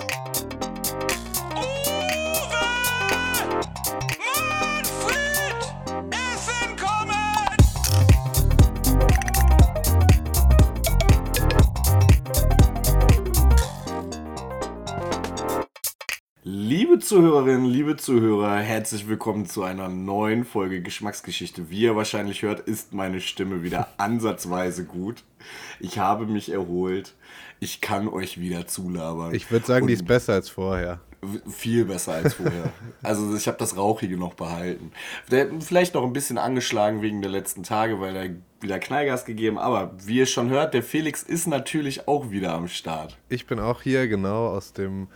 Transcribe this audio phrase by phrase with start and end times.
[0.00, 0.39] Thank you.
[17.10, 21.68] Zuhörerinnen, liebe Zuhörer, herzlich willkommen zu einer neuen Folge Geschmacksgeschichte.
[21.68, 25.24] Wie ihr wahrscheinlich hört, ist meine Stimme wieder ansatzweise gut.
[25.80, 27.16] Ich habe mich erholt.
[27.58, 29.34] Ich kann euch wieder zulabern.
[29.34, 31.00] Ich würde sagen, Und die ist besser als vorher.
[31.48, 32.72] Viel besser als vorher.
[33.02, 34.92] also ich habe das Rauchige noch behalten.
[35.58, 38.30] Vielleicht noch ein bisschen angeschlagen wegen der letzten Tage, weil er
[38.60, 39.58] wieder Knallgas gegeben.
[39.58, 43.18] Aber wie ihr schon hört, der Felix ist natürlich auch wieder am Start.
[43.28, 45.08] Ich bin auch hier genau aus dem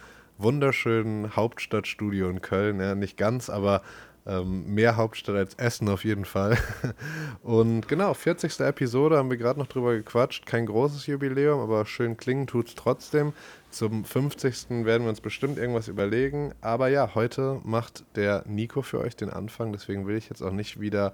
[0.44, 2.78] wunderschönen Hauptstadtstudio in Köln.
[2.78, 3.82] Ja, nicht ganz, aber
[4.26, 6.56] ähm, mehr Hauptstadt als Essen auf jeden Fall.
[7.42, 8.60] Und genau, 40.
[8.60, 10.46] Episode haben wir gerade noch drüber gequatscht.
[10.46, 13.32] Kein großes Jubiläum, aber schön klingen tut es trotzdem.
[13.70, 14.84] Zum 50.
[14.84, 16.54] werden wir uns bestimmt irgendwas überlegen.
[16.60, 19.72] Aber ja, heute macht der Nico für euch den Anfang.
[19.72, 21.12] Deswegen will ich jetzt auch nicht wieder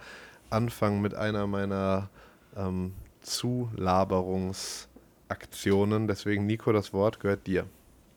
[0.50, 2.10] anfangen mit einer meiner
[2.56, 6.08] ähm, Zulaberungsaktionen.
[6.08, 7.66] Deswegen, Nico, das Wort gehört dir.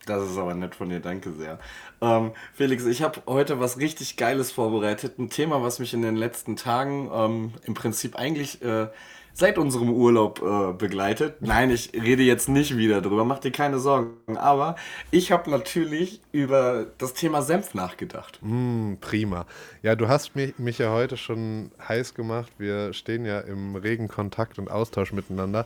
[0.06, 1.60] Das ist aber nett von dir, danke sehr.
[2.02, 5.18] Ähm, Felix, ich habe heute was richtig Geiles vorbereitet.
[5.18, 8.88] Ein Thema, was mich in den letzten Tagen ähm, im Prinzip eigentlich äh,
[9.34, 11.42] seit unserem Urlaub äh, begleitet.
[11.42, 14.38] Nein, ich rede jetzt nicht wieder drüber, mach dir keine Sorgen.
[14.38, 14.76] Aber
[15.10, 18.40] ich habe natürlich über das Thema Senf nachgedacht.
[18.42, 19.46] Mm, prima.
[19.82, 22.52] Ja, du hast mich, mich ja heute schon heiß gemacht.
[22.58, 25.66] Wir stehen ja im regen Kontakt und Austausch miteinander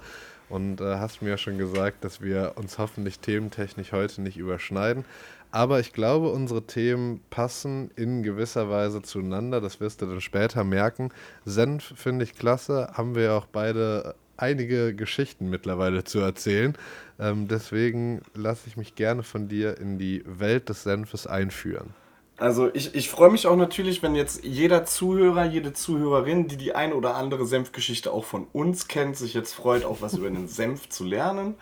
[0.49, 5.05] und äh, hast mir ja schon gesagt, dass wir uns hoffentlich thementechnisch heute nicht überschneiden.
[5.51, 9.61] Aber ich glaube, unsere Themen passen in gewisser Weise zueinander.
[9.61, 11.09] Das wirst du dann später merken.
[11.45, 12.89] Senf finde ich klasse.
[12.93, 16.75] Haben wir auch beide einige Geschichten mittlerweile zu erzählen.
[17.19, 21.93] Ähm, deswegen lasse ich mich gerne von dir in die Welt des Senfes einführen.
[22.37, 26.75] Also ich, ich freue mich auch natürlich, wenn jetzt jeder Zuhörer, jede Zuhörerin, die die
[26.75, 30.47] eine oder andere Senfgeschichte auch von uns kennt, sich jetzt freut, auch was über den
[30.47, 31.55] Senf zu lernen.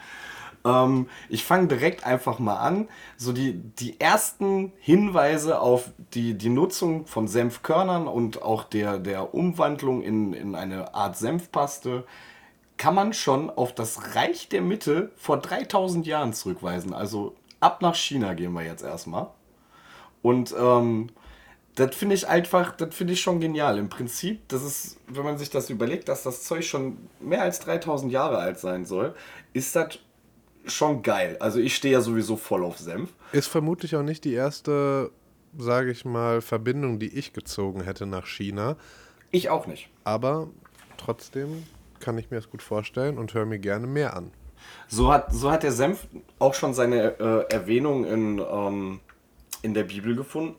[0.65, 2.89] Ähm, ich fange direkt einfach mal an.
[3.15, 9.33] So die, die ersten Hinweise auf die, die Nutzung von Senfkörnern und auch der, der
[9.33, 12.03] Umwandlung in, in eine Art Senfpaste
[12.75, 16.93] kann man schon auf das Reich der Mitte vor 3000 Jahren zurückweisen.
[16.93, 19.27] Also ab nach China gehen wir jetzt erstmal.
[20.25, 21.09] Und ähm,
[21.75, 23.77] das finde ich einfach, das finde ich schon genial.
[23.77, 27.59] Im Prinzip, das ist, wenn man sich das überlegt, dass das Zeug schon mehr als
[27.59, 29.13] 3000 Jahre alt sein soll,
[29.53, 29.99] ist das
[30.65, 31.37] schon geil.
[31.39, 33.11] Also ich stehe ja sowieso voll auf Senf.
[33.33, 35.11] Ist vermutlich auch nicht die erste,
[35.55, 38.77] sage ich mal, Verbindung, die ich gezogen hätte nach China.
[39.29, 39.89] Ich auch nicht.
[40.05, 40.47] Aber
[40.97, 41.67] trotzdem
[41.99, 44.31] kann ich mir das gut vorstellen und höre mir gerne mehr an.
[44.87, 46.07] So hat, so hat der Senf
[46.39, 49.01] auch schon seine äh, Erwähnung in ähm,
[49.65, 50.55] in der Bibel gefunden.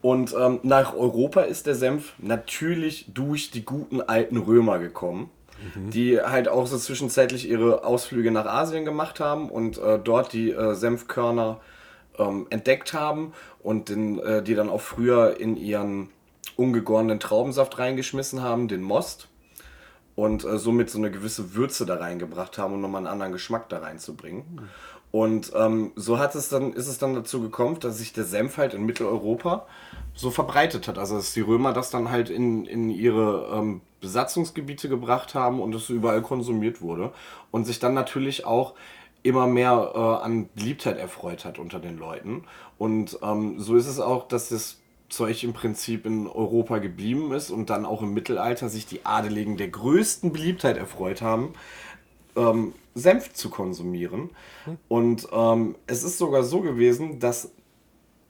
[0.00, 5.30] Und ähm, nach Europa ist der Senf natürlich durch die guten alten Römer gekommen,
[5.74, 5.90] mhm.
[5.90, 10.52] die halt auch so zwischenzeitlich ihre Ausflüge nach Asien gemacht haben und äh, dort die
[10.52, 11.60] äh, Senfkörner
[12.18, 16.10] ähm, entdeckt haben und den, äh, die dann auch früher in ihren
[16.56, 19.28] ungegorenen Traubensaft reingeschmissen haben, den Most.
[20.14, 23.68] Und äh, somit so eine gewisse Würze da reingebracht haben, um nochmal einen anderen Geschmack
[23.68, 24.44] da reinzubringen.
[24.50, 24.68] Mhm.
[25.10, 28.58] Und ähm, so hat es dann, ist es dann dazu gekommen, dass sich der Senf
[28.58, 29.66] halt in Mitteleuropa
[30.14, 30.98] so verbreitet hat.
[30.98, 35.74] Also dass die Römer das dann halt in, in ihre ähm, Besatzungsgebiete gebracht haben und
[35.74, 37.12] es überall konsumiert wurde.
[37.50, 38.74] Und sich dann natürlich auch
[39.22, 42.44] immer mehr äh, an Beliebtheit erfreut hat unter den Leuten.
[42.76, 47.50] Und ähm, so ist es auch, dass das Zeug im Prinzip in Europa geblieben ist
[47.50, 51.54] und dann auch im Mittelalter sich die Adeligen der größten Beliebtheit erfreut haben.
[52.36, 54.30] Ähm, Senf zu konsumieren.
[54.88, 57.52] Und ähm, es ist sogar so gewesen, dass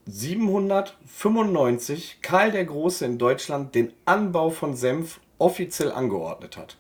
[0.07, 6.77] 795 Karl der Große in Deutschland den Anbau von Senf offiziell angeordnet hat.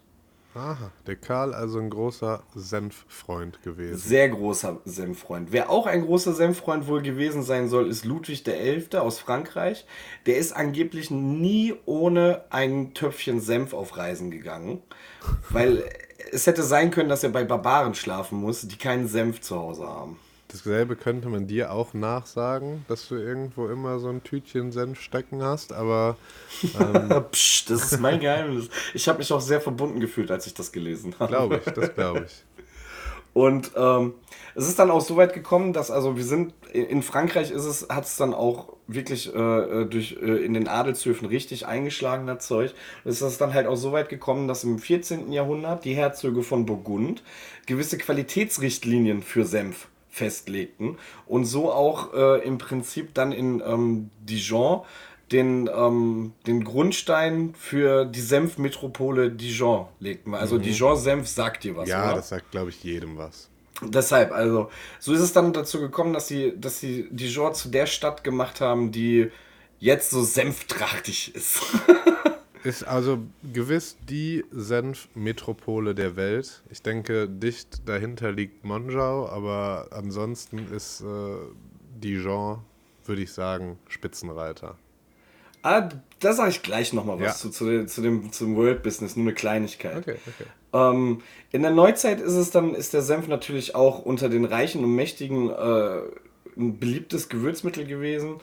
[0.54, 3.96] Aha, der Karl also ein großer Senffreund gewesen.
[3.96, 5.52] Sehr großer Senffreund.
[5.52, 8.96] Wer auch ein großer Senffreund wohl gewesen sein soll, ist Ludwig XI.
[8.96, 9.86] aus Frankreich.
[10.26, 14.82] Der ist angeblich nie ohne ein Töpfchen Senf auf Reisen gegangen,
[15.50, 15.84] weil
[16.32, 19.86] es hätte sein können, dass er bei Barbaren schlafen muss, die keinen Senf zu Hause
[19.86, 20.18] haben.
[20.48, 25.42] Dasselbe könnte man dir auch nachsagen, dass du irgendwo immer so ein Tütchen Senf stecken
[25.42, 26.16] hast, aber.
[26.80, 28.70] Ähm Psch, das ist mein Geheimnis.
[28.94, 31.30] Ich habe mich auch sehr verbunden gefühlt, als ich das gelesen habe.
[31.30, 32.44] Glaube ich, das glaube ich.
[33.38, 34.14] Und ähm,
[34.56, 37.88] es ist dann auch so weit gekommen, dass also wir sind in Frankreich ist es
[37.88, 42.44] hat es dann auch wirklich äh, äh, durch äh, in den Adelshöfen richtig eingeschlagen das
[42.44, 42.74] Zeug.
[43.04, 45.30] Es ist dann halt auch so weit gekommen, dass im 14.
[45.30, 47.22] Jahrhundert die Herzöge von Burgund
[47.66, 50.98] gewisse Qualitätsrichtlinien für Senf festlegten
[51.28, 54.80] und so auch äh, im Prinzip dann in ähm, Dijon
[55.32, 60.34] den, ähm, den Grundstein für die Senfmetropole Dijon legten.
[60.34, 60.62] Also mhm.
[60.62, 62.16] Dijon-Senf sagt dir was, Ja, oder?
[62.16, 63.48] das sagt, glaube ich, jedem was.
[63.82, 67.86] Deshalb, also, so ist es dann dazu gekommen, dass sie, dass sie Dijon zu der
[67.86, 69.30] Stadt gemacht haben, die
[69.78, 71.60] jetzt so senftrachtig ist.
[72.64, 73.20] ist also
[73.52, 76.62] gewiss die Senfmetropole der Welt.
[76.70, 81.04] Ich denke, dicht dahinter liegt Monjau, aber ansonsten ist äh,
[82.02, 82.58] Dijon,
[83.04, 84.76] würde ich sagen, Spitzenreiter.
[85.68, 85.88] Ah,
[86.20, 87.34] da sage ich gleich nochmal was ja.
[87.34, 89.98] zu, zu, zu, dem, zum World Business, nur eine Kleinigkeit.
[89.98, 90.48] Okay, okay.
[90.72, 91.20] Ähm,
[91.52, 94.94] in der Neuzeit ist es dann, ist der Senf natürlich auch unter den Reichen und
[94.94, 96.00] Mächtigen äh,
[96.56, 98.36] ein beliebtes Gewürzmittel gewesen.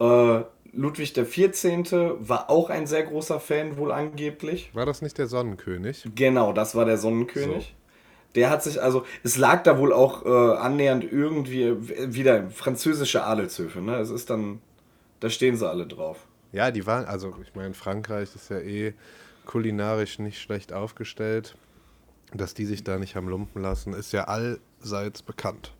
[0.00, 0.40] Äh,
[0.72, 2.16] Ludwig XIV.
[2.18, 4.70] war auch ein sehr großer Fan, wohl angeblich.
[4.74, 6.08] War das nicht der Sonnenkönig?
[6.16, 7.64] Genau, das war der Sonnenkönig.
[7.64, 8.32] So.
[8.34, 11.76] Der hat sich, also, es lag da wohl auch äh, annähernd irgendwie
[12.12, 13.98] wieder französische Adelshöfe, ne?
[13.98, 14.60] Es ist dann,
[15.20, 16.26] da stehen sie alle drauf.
[16.52, 18.94] Ja, die waren, also ich meine, Frankreich ist ja eh
[19.46, 21.56] kulinarisch nicht schlecht aufgestellt.
[22.34, 25.74] Dass die sich da nicht haben lumpen lassen, ist ja allseits bekannt.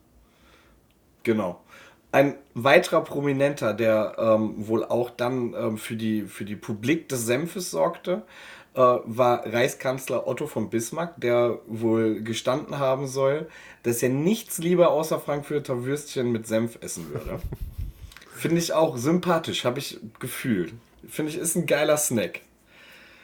[1.22, 1.62] Genau.
[2.10, 7.24] Ein weiterer Prominenter, der ähm, wohl auch dann ähm, für, die, für die Publik des
[7.24, 8.22] Senfes sorgte,
[8.74, 13.48] äh, war Reichskanzler Otto von Bismarck, der wohl gestanden haben soll,
[13.82, 17.40] dass er nichts lieber außer Frankfurter Würstchen mit Senf essen würde.
[18.42, 20.74] Finde ich auch sympathisch, habe ich gefühlt.
[21.06, 22.40] Finde ich, ist ein geiler Snack.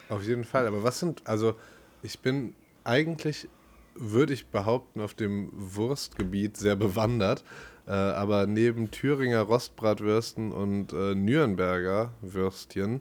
[0.09, 0.69] Auf jeden Fall.
[0.69, 1.57] Aber was sind, also
[2.05, 2.55] ich bin
[2.85, 3.49] eigentlich,
[3.97, 7.43] würde ich behaupten, auf dem Wurstgebiet sehr bewandert.
[7.89, 13.01] Äh, aber neben Thüringer Rostbratwürsten und äh, Nürnberger Würstchen,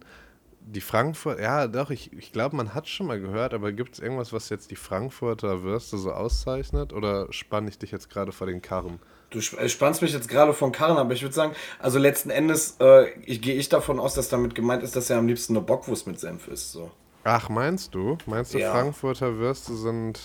[0.70, 4.00] die Frankfurt, ja doch, ich, ich glaube, man hat schon mal gehört, aber gibt es
[4.00, 6.94] irgendwas, was jetzt die Frankfurter Würste so auszeichnet?
[6.94, 9.00] Oder spanne ich dich jetzt gerade vor den Karren?
[9.30, 12.78] Du äh, spannst mich jetzt gerade von Karren, aber ich würde sagen, also letzten Endes
[12.80, 15.66] äh, ich, gehe ich davon aus, dass damit gemeint ist, dass er am liebsten eine
[15.66, 16.72] Bockwurst mit Senf ist.
[16.72, 16.92] So.
[17.24, 18.18] Ach, meinst du?
[18.26, 18.72] Meinst du, ja.
[18.72, 20.20] Frankfurter Würste sind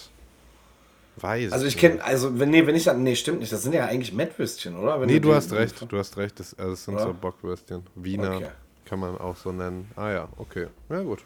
[1.16, 1.52] weiß?
[1.52, 3.86] Also ich kenne, also wenn, nee, wenn ich dann, nee, stimmt nicht, das sind ja
[3.86, 5.00] eigentlich Mettwürstchen, oder?
[5.00, 7.02] Wenn nee, du, du hast recht, du hast recht, das, also das sind ja?
[7.02, 7.84] so Bockwürstchen.
[7.94, 8.48] Wiener okay.
[8.84, 9.90] Kann man auch so nennen.
[9.96, 11.24] Ah ja, okay, ja gut.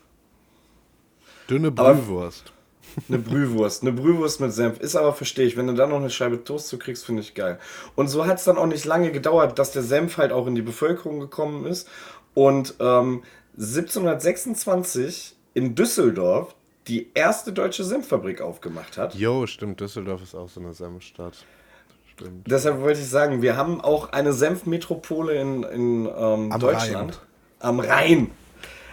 [1.49, 2.53] Dünne Brühwurst.
[3.09, 3.83] Eine Brühwurst.
[3.83, 4.79] Eine Brühwurst mit Senf.
[4.81, 5.57] Ist aber, verstehe ich.
[5.57, 7.59] Wenn du da noch eine Scheibe Toast zu kriegst, finde ich geil.
[7.95, 10.55] Und so hat es dann auch nicht lange gedauert, dass der Senf halt auch in
[10.55, 11.89] die Bevölkerung gekommen ist.
[12.35, 13.23] Und ähm,
[13.59, 16.55] 1726 in Düsseldorf
[16.87, 19.15] die erste deutsche Senffabrik aufgemacht hat.
[19.15, 19.81] Jo, stimmt.
[19.81, 21.45] Düsseldorf ist auch so eine Senfstadt.
[22.13, 22.51] Stimmt.
[22.51, 27.15] Deshalb wollte ich sagen, wir haben auch eine Senfmetropole in, in ähm, Deutschland.
[27.15, 27.26] Rhein.
[27.67, 28.31] Am Rhein.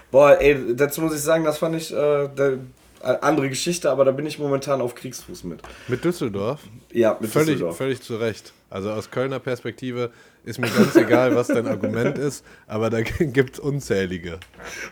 [0.10, 2.58] Boah, ey, dazu muss ich sagen, das fand ich, äh, der,
[3.04, 5.62] äh, andere Geschichte, aber da bin ich momentan auf Kriegsfuß mit.
[5.88, 6.62] Mit Düsseldorf?
[6.92, 7.78] Ja, mit völlig, Düsseldorf.
[7.78, 8.52] Völlig zu Recht.
[8.72, 10.10] Also aus Kölner Perspektive
[10.44, 14.40] ist mir ganz egal, was dein Argument ist, aber da gibt es unzählige.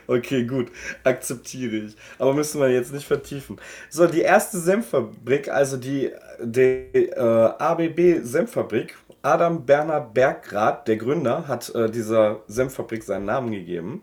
[0.06, 0.70] Okay, gut.
[1.02, 1.96] Akzeptiere ich.
[2.18, 3.58] Aber müssen wir jetzt nicht vertiefen.
[3.90, 11.46] So, die erste Senffabrik, also die, die äh, ABB Senffabrik, Adam Bernhard Bergrath, der Gründer,
[11.48, 14.02] hat äh, dieser Senffabrik seinen Namen gegeben,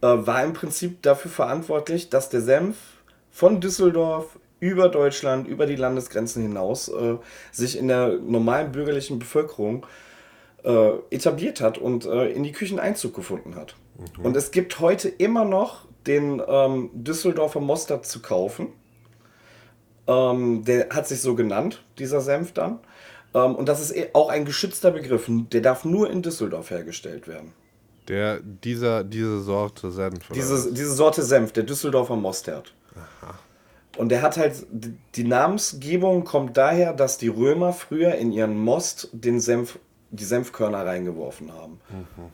[0.00, 2.76] äh, war im Prinzip dafür verantwortlich, dass der Senf
[3.30, 7.16] von Düsseldorf über Deutschland, über die Landesgrenzen hinaus äh,
[7.52, 9.86] sich in der normalen bürgerlichen Bevölkerung
[10.64, 13.76] äh, etabliert hat und äh, in die Küchen Einzug gefunden hat.
[14.18, 14.24] Mhm.
[14.24, 18.68] Und es gibt heute immer noch den ähm, Düsseldorfer Mostert zu kaufen.
[20.06, 22.80] Ähm, der hat sich so genannt, dieser Senf dann.
[23.34, 25.26] Ähm, und das ist eh auch ein geschützter Begriff.
[25.28, 27.52] Der darf nur in Düsseldorf hergestellt werden.
[28.08, 30.28] Der, dieser, diese Sorte Senf.
[30.34, 32.72] Diese, diese Sorte Senf, der Düsseldorfer Mostert.
[33.98, 39.08] Und der hat halt, die Namensgebung kommt daher, dass die Römer früher in ihren Most
[39.12, 39.78] den Senf,
[40.10, 41.80] die Senfkörner reingeworfen haben.
[41.90, 42.24] Mhm.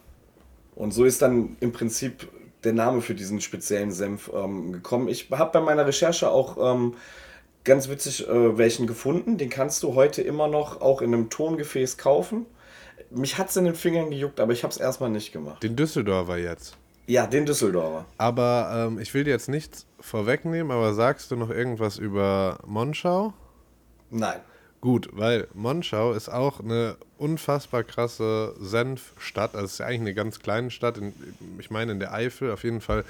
[0.77, 2.29] Und so ist dann im Prinzip
[2.65, 5.09] der Name für diesen speziellen Senf ähm, gekommen.
[5.09, 6.95] Ich habe bei meiner Recherche auch ähm,
[7.65, 9.39] ganz witzig äh, welchen gefunden.
[9.39, 12.47] Den kannst du heute immer noch auch in einem Tongefäß kaufen.
[13.11, 15.63] Mich hat es in den Fingern gejuckt, aber ich habe es erstmal nicht gemacht.
[15.63, 16.77] Den Düsseldorfer jetzt.
[17.07, 18.07] Ja, den Düsseldorfer.
[18.19, 23.35] Aber ähm, ich will dir jetzt nichts vorwegnehmen, aber sagst du noch irgendwas über Monschau?
[24.11, 24.41] Nein.
[24.81, 29.55] Gut, weil Monschau ist auch eine unfassbar krasse Senfstadt.
[29.55, 30.99] Also es ist ja eigentlich eine ganz kleine Stadt.
[30.99, 31.15] In,
[31.59, 32.51] ich meine in der Eifel.
[32.51, 33.05] Auf jeden Fall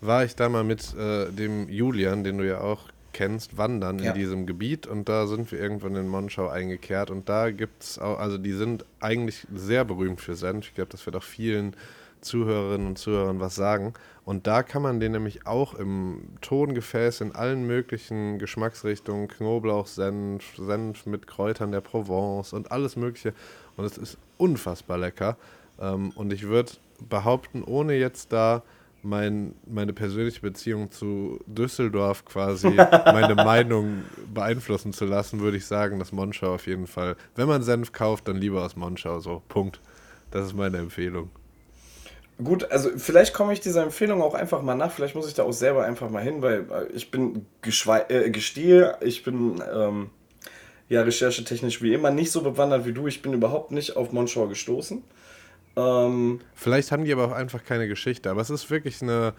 [0.00, 4.10] war ich da mal mit äh, dem Julian, den du ja auch kennst, wandern ja.
[4.10, 7.98] in diesem Gebiet und da sind wir irgendwann in Monschau eingekehrt und da gibt es
[7.98, 10.68] auch, also die sind eigentlich sehr berühmt für Senf.
[10.68, 11.76] Ich glaube, das wird auch vielen
[12.20, 13.94] Zuhörerinnen und Zuhörern was sagen.
[14.24, 20.56] Und da kann man den nämlich auch im Tongefäß in allen möglichen Geschmacksrichtungen, Knoblauch, Senf,
[20.56, 23.32] Senf mit Kräutern der Provence und alles Mögliche.
[23.76, 25.36] Und es ist unfassbar lecker.
[25.80, 26.72] Ähm, und ich würde
[27.08, 28.62] behaupten, ohne jetzt da
[29.02, 32.68] mein, meine persönliche Beziehung zu Düsseldorf quasi
[33.04, 37.62] meine Meinung beeinflussen zu lassen, würde ich sagen, dass Monschau auf jeden Fall, wenn man
[37.62, 39.20] Senf kauft, dann lieber aus Monschau.
[39.20, 39.80] So, Punkt.
[40.30, 41.30] Das ist meine Empfehlung.
[42.42, 44.92] Gut, also vielleicht komme ich dieser Empfehlung auch einfach mal nach.
[44.92, 48.96] Vielleicht muss ich da auch selber einfach mal hin, weil äh, ich bin äh, gestehe,
[49.00, 50.10] ich bin ähm,
[50.88, 53.06] ja recherchetechnisch wie immer nicht so bewandert wie du.
[53.06, 55.02] Ich bin überhaupt nicht auf Monschau gestoßen.
[55.76, 58.30] Ähm, Vielleicht haben die aber auch einfach keine Geschichte.
[58.30, 59.34] Aber es ist wirklich eine,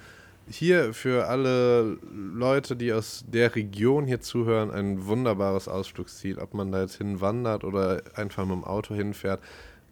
[0.50, 6.40] hier für alle Leute, die aus der Region hier zuhören, ein wunderbares Ausflugsziel.
[6.40, 9.42] Ob man da jetzt hinwandert oder einfach mit dem Auto hinfährt.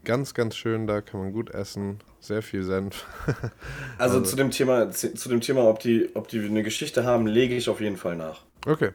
[0.06, 3.06] Ganz, ganz schön, da kann man gut essen, sehr viel Senf.
[3.98, 7.28] also, also, zu dem Thema, zu dem Thema, ob die, ob die eine Geschichte haben,
[7.28, 8.46] lege ich auf jeden Fall nach.
[8.66, 8.92] Okay.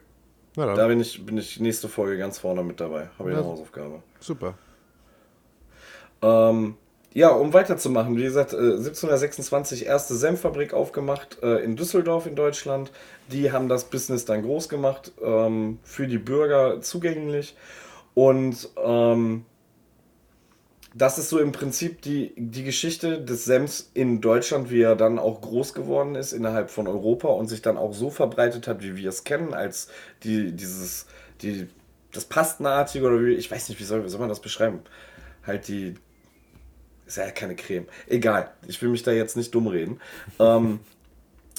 [0.55, 3.09] Da bin ich, bin ich nächste Folge ganz vorne mit dabei.
[3.19, 4.03] Habe ich eine Hausaufgabe.
[4.21, 4.55] Super.
[6.23, 6.77] Ähm,
[7.15, 12.91] ja, um weiterzumachen, wie gesagt, 1726 äh, erste Senffabrik aufgemacht äh, in Düsseldorf in Deutschland.
[13.31, 17.57] Die haben das Business dann groß gemacht, ähm, für die Bürger zugänglich.
[18.15, 19.45] Und ähm,
[20.93, 25.21] das ist so im Prinzip die, die Geschichte des Senfs in Deutschland, wie er dann
[25.21, 28.97] auch groß geworden ist innerhalb von Europa und sich dann auch so verbreitet hat, wie
[28.97, 29.87] wir es kennen, als
[30.25, 31.07] die, dieses,
[31.43, 31.69] die,
[32.13, 34.81] das Pastenartige oder wie, ich weiß nicht, wie soll, wie soll man das beschreiben?
[35.45, 35.95] Halt die,
[37.07, 37.87] ist ja keine Creme.
[38.07, 40.01] Egal, ich will mich da jetzt nicht dumm reden.
[40.39, 40.81] ähm,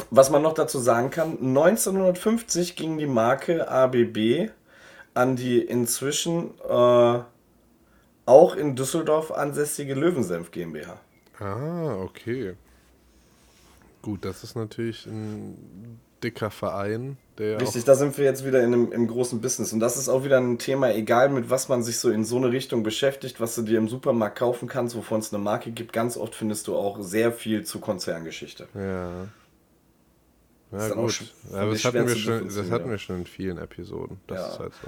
[0.10, 4.50] was man noch dazu sagen kann, 1950 ging die Marke ABB
[5.14, 7.20] an die inzwischen äh,
[8.26, 11.00] auch in Düsseldorf ansässige Löwensenf GmbH.
[11.40, 12.56] Ah, okay.
[14.02, 17.18] Gut, das ist natürlich ein dicker Verein.
[17.38, 19.74] Der Richtig, da sind wir jetzt wieder in einem, im großen Business.
[19.74, 22.38] Und das ist auch wieder ein Thema, egal mit was man sich so in so
[22.38, 25.92] eine Richtung beschäftigt, was du dir im Supermarkt kaufen kannst, wovon es eine Marke gibt.
[25.92, 28.68] Ganz oft findest du auch sehr viel zu Konzerngeschichte.
[28.74, 29.28] Ja.
[30.72, 31.34] Ja, gut.
[31.52, 34.20] Ja, das, hatten wir, schon, das hatten wir schon in vielen Episoden.
[34.28, 34.48] Das ja.
[34.48, 34.88] ist halt so.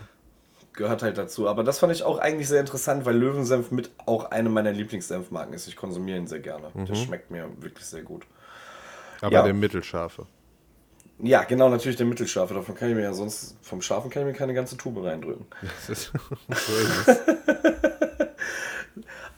[0.73, 1.47] Gehört halt dazu.
[1.47, 5.53] Aber das fand ich auch eigentlich sehr interessant, weil Löwensenf mit auch eine meiner Lieblingssenfmarken
[5.53, 5.67] ist.
[5.67, 6.69] Ich konsumiere ihn sehr gerne.
[6.73, 6.85] Mhm.
[6.85, 8.25] Das schmeckt mir wirklich sehr gut.
[9.21, 9.43] Aber ja.
[9.43, 10.27] der mittelscharfe.
[11.19, 12.53] Ja, genau, natürlich der Mittelschafe.
[12.53, 15.45] Davon kann ich mir ja sonst, vom Schafen kann ich mir keine ganze Tube reindrücken.
[15.62, 16.12] Das ist,
[16.50, 17.21] so ist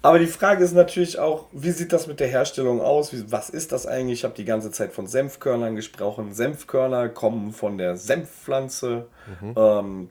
[0.01, 3.11] Aber die Frage ist natürlich auch, wie sieht das mit der Herstellung aus?
[3.11, 4.19] Wie, was ist das eigentlich?
[4.19, 6.33] Ich habe die ganze Zeit von Senfkörnern gesprochen.
[6.33, 9.07] Senfkörner kommen von der Senfpflanze.
[9.41, 9.53] Mhm.
[9.57, 10.09] Ähm,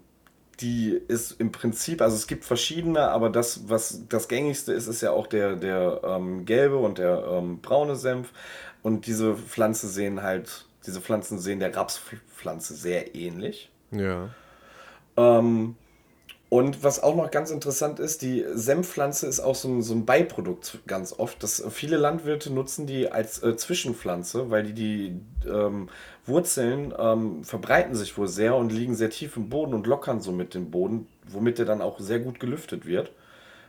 [0.60, 5.00] die ist im Prinzip, also es gibt verschiedene, aber das, was das gängigste ist, ist
[5.00, 8.32] ja auch der, der ähm, gelbe und der ähm, braune Senf.
[8.82, 13.70] Und diese Pflanze sehen halt diese Pflanzen sehen der Rapspflanze sehr ähnlich.
[13.92, 14.30] Ja.
[15.16, 15.76] Ähm,
[16.50, 20.06] und was auch noch ganz interessant ist, die Senfpflanze ist auch so ein, so ein
[20.06, 21.42] Beiprodukt ganz oft.
[21.42, 25.90] Das, viele Landwirte nutzen die als äh, Zwischenpflanze, weil die, die ähm,
[26.24, 30.54] Wurzeln ähm, verbreiten sich wohl sehr und liegen sehr tief im Boden und lockern somit
[30.54, 33.12] den Boden, womit der dann auch sehr gut gelüftet wird.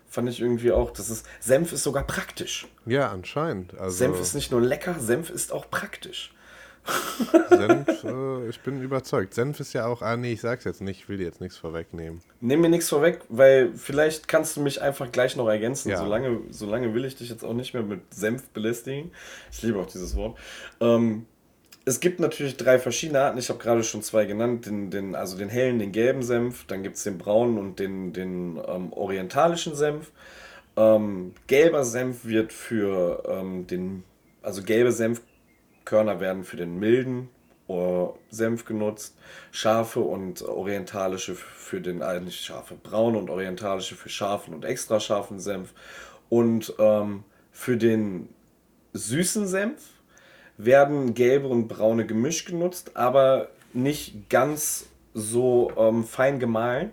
[0.07, 2.65] Fand ich irgendwie auch, das ist, Senf ist sogar praktisch.
[2.85, 3.77] Ja, anscheinend.
[3.77, 6.33] Also Senf ist nicht nur lecker, Senf ist auch praktisch.
[7.49, 9.33] Senf, äh, ich bin überzeugt.
[9.33, 11.57] Senf ist ja auch, ah nee, ich sag's jetzt nicht, ich will dir jetzt nichts
[11.57, 12.21] vorwegnehmen.
[12.41, 15.89] Nimm mir nichts vorweg, weil vielleicht kannst du mich einfach gleich noch ergänzen.
[15.89, 15.97] Ja.
[15.97, 19.11] Solange, solange will ich dich jetzt auch nicht mehr mit Senf belästigen.
[19.51, 20.37] Ich liebe auch dieses Wort.
[20.79, 21.25] Ähm,
[21.85, 23.37] es gibt natürlich drei verschiedene Arten.
[23.37, 24.65] Ich habe gerade schon zwei genannt.
[24.65, 26.65] Den, den, also den hellen, den gelben Senf.
[26.67, 30.11] Dann gibt es den braunen und den, den ähm, orientalischen Senf.
[30.77, 34.03] Ähm, gelber Senf wird für ähm, den,
[34.41, 35.21] also gelbe Senf
[35.89, 37.29] Körner werden für den milden
[38.31, 39.15] Senf genutzt,
[39.51, 44.99] scharfe und orientalische für den, äh, nicht scharfe, braune und orientalische für scharfen und extra
[44.99, 45.73] scharfen Senf.
[46.29, 48.29] Und ähm, für den
[48.93, 49.83] süßen Senf
[50.57, 56.91] werden gelbe und braune gemischt genutzt, aber nicht ganz so ähm, fein gemahlen.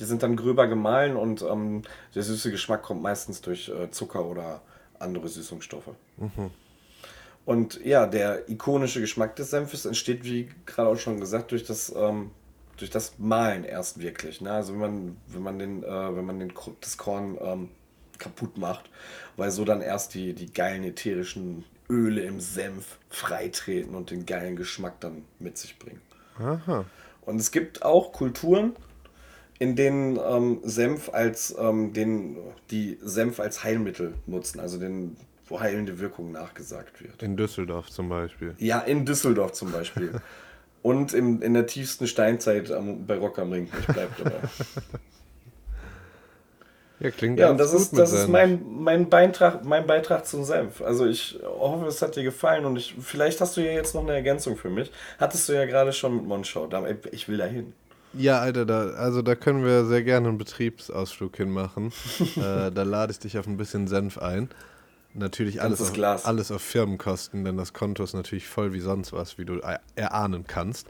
[0.00, 1.82] Die sind dann gröber gemahlen und ähm,
[2.16, 4.62] der süße Geschmack kommt meistens durch äh, Zucker oder
[4.98, 5.90] andere Süßungsstoffe.
[6.16, 6.50] Mhm.
[7.48, 11.90] Und ja, der ikonische Geschmack des Senfes entsteht, wie gerade auch schon gesagt, durch das,
[11.96, 12.30] ähm,
[12.76, 14.42] durch das Mahlen erst wirklich.
[14.42, 14.52] Ne?
[14.52, 16.52] Also wenn man, wenn man, den, äh, wenn man den,
[16.82, 17.70] das Korn ähm,
[18.18, 18.90] kaputt macht,
[19.38, 24.54] weil so dann erst die, die geilen ätherischen Öle im Senf freitreten und den geilen
[24.54, 26.02] Geschmack dann mit sich bringen.
[26.38, 26.84] Aha.
[27.22, 28.76] Und es gibt auch Kulturen,
[29.58, 32.36] in denen ähm, Senf als ähm, den,
[32.70, 34.60] die Senf als Heilmittel nutzen.
[34.60, 35.16] Also den
[35.48, 37.22] wo heilende Wirkung nachgesagt wird.
[37.22, 38.54] In Düsseldorf zum Beispiel.
[38.58, 40.20] Ja, in Düsseldorf zum Beispiel.
[40.82, 43.68] Und im, in der tiefsten Steinzeit am, bei Rock am Ring.
[43.80, 44.38] Ich bleib dabei.
[47.00, 50.82] Ja, klingt Ja, und das ist, das ist mein, mein, Beitrag, mein Beitrag zum Senf.
[50.82, 54.02] Also ich hoffe, es hat dir gefallen und ich, vielleicht hast du ja jetzt noch
[54.02, 54.90] eine Ergänzung für mich.
[55.18, 56.68] Hattest du ja gerade schon mit Monschau.
[57.12, 57.72] Ich will da hin.
[58.14, 61.92] Ja, Alter, da, also da können wir sehr gerne einen Betriebsausflug hinmachen.
[62.36, 64.48] äh, da lade ich dich auf ein bisschen Senf ein.
[65.14, 69.38] Natürlich alles auf, alles auf Firmenkosten, denn das Konto ist natürlich voll wie sonst was,
[69.38, 70.86] wie du er- erahnen kannst.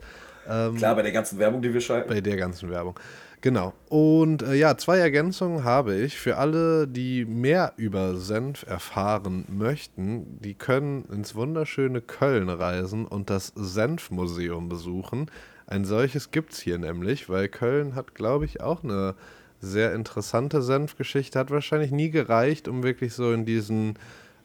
[0.47, 2.09] Ähm, Klar, bei der ganzen Werbung, die wir schalten.
[2.09, 2.99] bei der ganzen Werbung.
[3.41, 3.73] Genau.
[3.87, 6.17] Und äh, ja, zwei Ergänzungen habe ich.
[6.19, 13.29] Für alle, die mehr über Senf erfahren möchten, die können ins wunderschöne Köln reisen und
[13.29, 15.31] das Senfmuseum besuchen.
[15.67, 19.15] Ein solches gibt es hier nämlich, weil Köln hat, glaube ich, auch eine
[19.59, 21.39] sehr interessante Senfgeschichte.
[21.39, 23.95] Hat wahrscheinlich nie gereicht, um wirklich so in diesen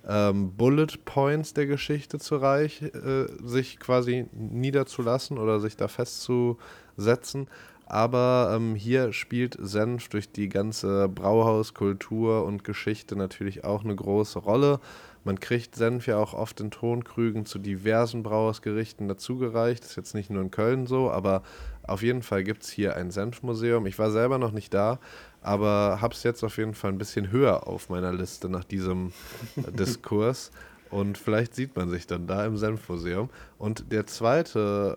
[0.06, 7.48] ähm, Bullet Points der Geschichte zu reich, äh, sich quasi niederzulassen oder sich da festzusetzen.
[7.86, 14.38] Aber ähm, hier spielt Senf durch die ganze Brauhauskultur und Geschichte natürlich auch eine große
[14.38, 14.80] Rolle.
[15.22, 19.84] Man kriegt Senf ja auch oft in Tonkrügen zu diversen Brauhausgerichten dazugereicht.
[19.84, 21.42] Ist jetzt nicht nur in Köln so, aber
[21.86, 23.86] auf jeden Fall gibt es hier ein Senfmuseum.
[23.86, 24.98] Ich war selber noch nicht da,
[25.42, 29.12] aber habe es jetzt auf jeden Fall ein bisschen höher auf meiner Liste nach diesem
[29.78, 30.50] Diskurs.
[30.90, 33.28] Und vielleicht sieht man sich dann da im Senfmuseum.
[33.58, 34.94] Und der zweite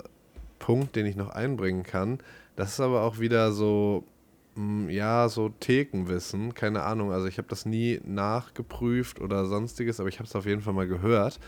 [0.60, 2.20] Punkt, den ich noch einbringen kann,
[2.56, 4.04] das ist aber auch wieder so,
[4.56, 7.12] mm, ja, so Thekenwissen, keine Ahnung.
[7.12, 10.74] Also ich habe das nie nachgeprüft oder sonstiges, aber ich habe es auf jeden Fall
[10.74, 11.40] mal gehört.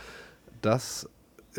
[0.62, 1.08] Das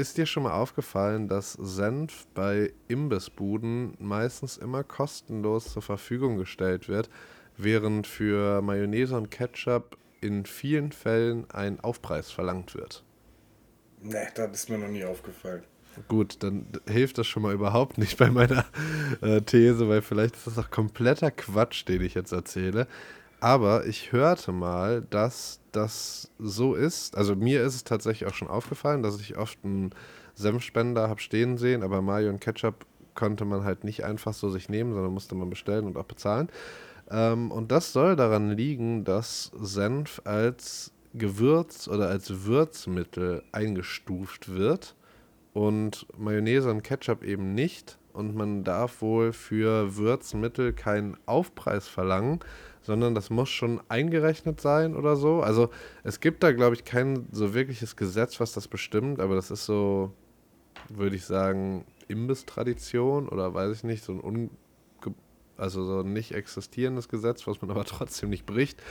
[0.00, 6.88] ist dir schon mal aufgefallen, dass Senf bei Imbissbuden meistens immer kostenlos zur Verfügung gestellt
[6.88, 7.10] wird,
[7.58, 13.04] während für Mayonnaise und Ketchup in vielen Fällen ein Aufpreis verlangt wird.
[14.00, 15.64] Nee, das ist mir noch nie aufgefallen.
[16.08, 18.64] Gut, dann hilft das schon mal überhaupt nicht bei meiner
[19.20, 22.86] äh, These, weil vielleicht ist das auch kompletter Quatsch, den ich jetzt erzähle.
[23.40, 27.16] Aber ich hörte mal, dass das so ist.
[27.16, 29.90] Also mir ist es tatsächlich auch schon aufgefallen, dass ich oft einen
[30.34, 34.68] Senfspender habe stehen sehen, aber Mayo und Ketchup konnte man halt nicht einfach so sich
[34.68, 36.48] nehmen, sondern musste man bestellen und auch bezahlen.
[37.10, 44.94] Ähm, und das soll daran liegen, dass Senf als Gewürz oder als Würzmittel eingestuft wird
[45.52, 47.98] und Mayonnaise und Ketchup eben nicht.
[48.12, 52.40] Und man darf wohl für Würzmittel keinen Aufpreis verlangen,
[52.82, 55.42] sondern das muss schon eingerechnet sein oder so.
[55.42, 55.70] Also
[56.02, 59.66] es gibt da, glaube ich, kein so wirkliches Gesetz, was das bestimmt, aber das ist
[59.66, 60.12] so,
[60.88, 64.50] würde ich sagen, Imbiss-Tradition oder weiß ich nicht, so ein
[65.60, 68.82] also so ein nicht existierendes Gesetz, was man aber trotzdem nicht bricht.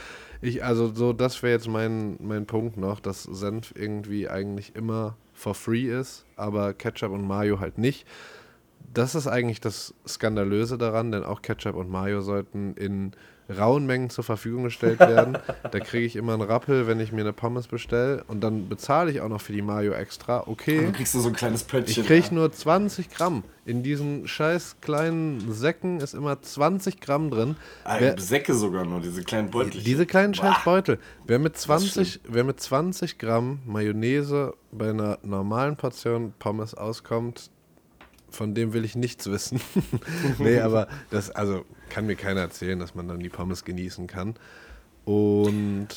[0.42, 5.18] Ich, also so, das wäre jetzt mein, mein Punkt noch, dass Senf irgendwie eigentlich immer
[5.34, 8.08] for free ist, aber Ketchup und Mayo halt nicht.
[8.94, 13.12] Das ist eigentlich das Skandalöse daran, denn auch Ketchup und Mayo sollten in
[13.50, 15.38] rauen Mengen zur Verfügung gestellt werden.
[15.72, 19.12] da kriege ich immer einen Rappel, wenn ich mir eine Pommes bestelle und dann bezahle
[19.12, 20.44] ich auch noch für die Mayo extra.
[20.48, 20.82] Okay.
[20.84, 22.04] Dann kriegst du so ein kleines Pöttchen.
[22.04, 23.44] Ich kriege nur 20 Gramm.
[23.66, 27.56] In diesen scheiß kleinen Säcken ist immer 20 Gramm drin.
[27.84, 29.82] Ah, Wer, Säcke sogar nur, diese kleinen Beutel.
[29.82, 30.54] diese kleinen Boah.
[30.54, 31.00] scheiß Beutel.
[31.26, 37.52] Wer mit, ist 20, wer mit 20 Gramm Mayonnaise bei einer normalen Portion Pommes auskommt,
[38.32, 39.62] von dem will ich nichts wissen.
[40.40, 44.36] nee, aber das, also kann mir keiner erzählen, dass man dann die Pommes genießen kann.
[45.06, 45.88] Und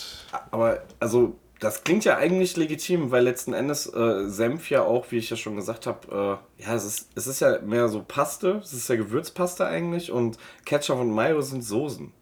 [0.51, 5.19] Aber, also, das klingt ja eigentlich legitim, weil letzten Endes äh, Senf ja auch, wie
[5.19, 8.61] ich ja schon gesagt habe, äh, ja, es ist, es ist ja mehr so Paste,
[8.63, 12.13] es ist ja Gewürzpaste eigentlich und Ketchup und Mayo sind Soßen.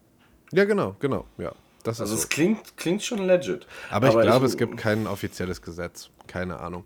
[0.51, 1.53] ja, genau, genau, ja.
[1.83, 2.21] Das Also, so.
[2.21, 3.65] es klingt, klingt schon legit.
[3.89, 6.09] Aber ich glaube, es gibt kein offizielles Gesetz.
[6.27, 6.83] Keine Ahnung.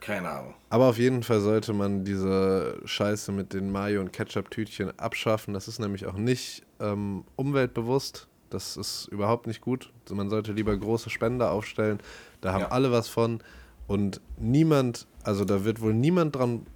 [0.00, 0.54] Keine Ahnung.
[0.70, 5.54] Aber auf jeden Fall sollte man diese Scheiße mit den Mayo- und Ketchup-Tütchen abschaffen.
[5.54, 8.28] Das ist nämlich auch nicht ähm, umweltbewusst.
[8.50, 9.92] Das ist überhaupt nicht gut.
[10.10, 11.98] Man sollte lieber große Spender aufstellen.
[12.40, 12.68] Da haben Ja.
[12.68, 13.42] alle was von.
[13.86, 16.66] Und niemand, also da wird wohl niemand dran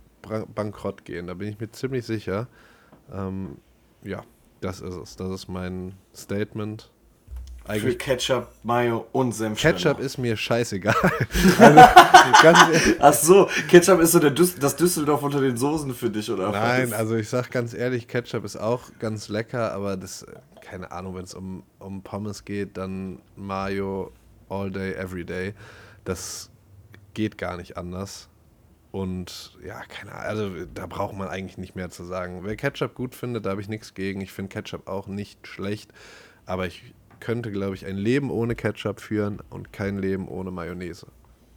[0.54, 1.26] bankrott gehen.
[1.26, 2.46] Da bin ich mir ziemlich sicher.
[3.12, 3.56] Ähm,
[4.02, 4.22] ja,
[4.60, 5.16] das ist es.
[5.16, 6.90] Das ist mein Statement.
[7.64, 9.60] Für Eigentlich Ketchup, Mayo und Senf.
[9.60, 10.94] Ketchup ist mir scheißegal.
[11.58, 16.28] also, Ach so, Ketchup ist so der Düs das Düsseldorf unter den Soßen für dich,
[16.28, 16.50] oder?
[16.50, 16.98] Nein, was?
[16.98, 20.26] also ich sag ganz ehrlich, Ketchup ist auch ganz lecker, aber das,
[20.60, 24.10] keine Ahnung, wenn es um, um Pommes geht, dann Mayo
[24.48, 25.54] all day, every day.
[26.04, 26.50] Das
[27.14, 28.28] geht gar nicht anders.
[28.90, 32.40] Und ja, keine Ahnung, also da braucht man eigentlich nicht mehr zu sagen.
[32.42, 34.20] Wer Ketchup gut findet, da habe ich nichts gegen.
[34.20, 35.92] Ich finde Ketchup auch nicht schlecht,
[36.44, 41.06] aber ich könnte, glaube ich, ein Leben ohne Ketchup führen und kein Leben ohne Mayonnaise.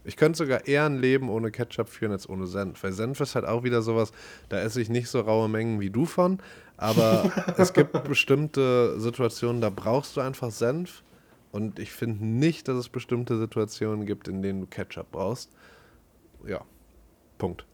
[0.06, 2.84] Ich könnte sogar eher ein Leben ohne Ketchup führen als ohne Senf.
[2.84, 4.13] Weil Senf ist halt auch wieder sowas,
[4.49, 6.38] da esse ich nicht so raue Mengen wie du von.
[6.78, 11.04] Aber es gibt bestimmte Situationen, da brauchst du einfach Senf.
[11.51, 15.49] Und ich finde nicht, dass es bestimmte Situationen gibt, in denen du Ketchup brauchst.
[16.45, 16.62] Ja,
[17.39, 17.65] Punkt.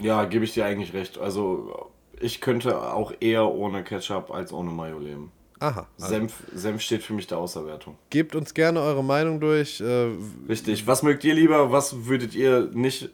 [0.00, 1.18] Ja, gebe ich dir eigentlich recht.
[1.18, 5.32] Also ich könnte auch eher ohne Ketchup als ohne Mayo leben.
[5.60, 5.86] Aha.
[6.00, 7.96] Also Senf, Senf steht für mich der Außerwertung.
[8.10, 9.80] Gebt uns gerne eure Meinung durch.
[9.80, 10.10] Äh,
[10.48, 10.86] Richtig.
[10.86, 11.72] Was mögt ihr lieber?
[11.72, 13.10] Was würdet ihr nicht.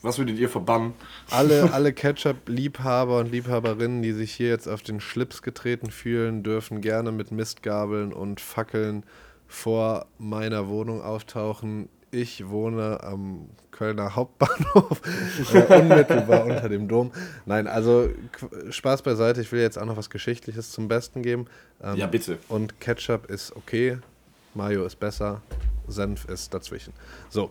[0.00, 0.92] Was würdet ihr verbannen?
[1.30, 6.80] Alle, alle Ketchup-Liebhaber und Liebhaberinnen, die sich hier jetzt auf den Schlips getreten fühlen, dürfen
[6.80, 9.04] gerne mit Mistgabeln und Fackeln
[9.48, 11.88] vor meiner Wohnung auftauchen.
[12.10, 15.00] Ich wohne am Kölner Hauptbahnhof,
[15.54, 17.12] äh, unmittelbar unter dem Dom.
[17.46, 18.08] Nein, also
[18.70, 21.46] Spaß beiseite, ich will jetzt auch noch was Geschichtliches zum Besten geben.
[21.82, 22.38] Ähm, ja, bitte.
[22.48, 23.98] Und Ketchup ist okay,
[24.54, 25.42] Mayo ist besser,
[25.86, 26.92] Senf ist dazwischen.
[27.28, 27.50] So,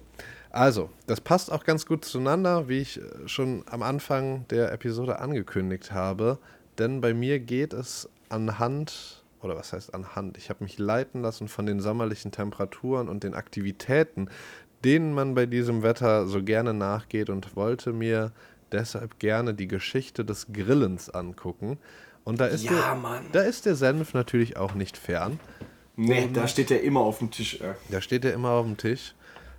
[0.50, 5.20] also, das passt auch ganz gut zueinander, wie ich äh, schon am Anfang der Episode
[5.20, 6.40] angekündigt habe.
[6.80, 10.38] Denn bei mir geht es anhand oder was heißt anhand?
[10.38, 14.30] Ich habe mich leiten lassen von den sommerlichen Temperaturen und den Aktivitäten,
[14.84, 18.32] denen man bei diesem Wetter so gerne nachgeht und wollte mir
[18.72, 21.78] deshalb gerne die Geschichte des Grillens angucken.
[22.24, 23.26] Und da ist, ja, der, Mann.
[23.32, 25.40] da ist der Senf natürlich auch nicht fern.
[25.96, 27.60] Nee, und da steht er immer auf dem Tisch.
[27.62, 27.74] Äh.
[27.90, 29.16] Da steht er immer auf dem Tisch.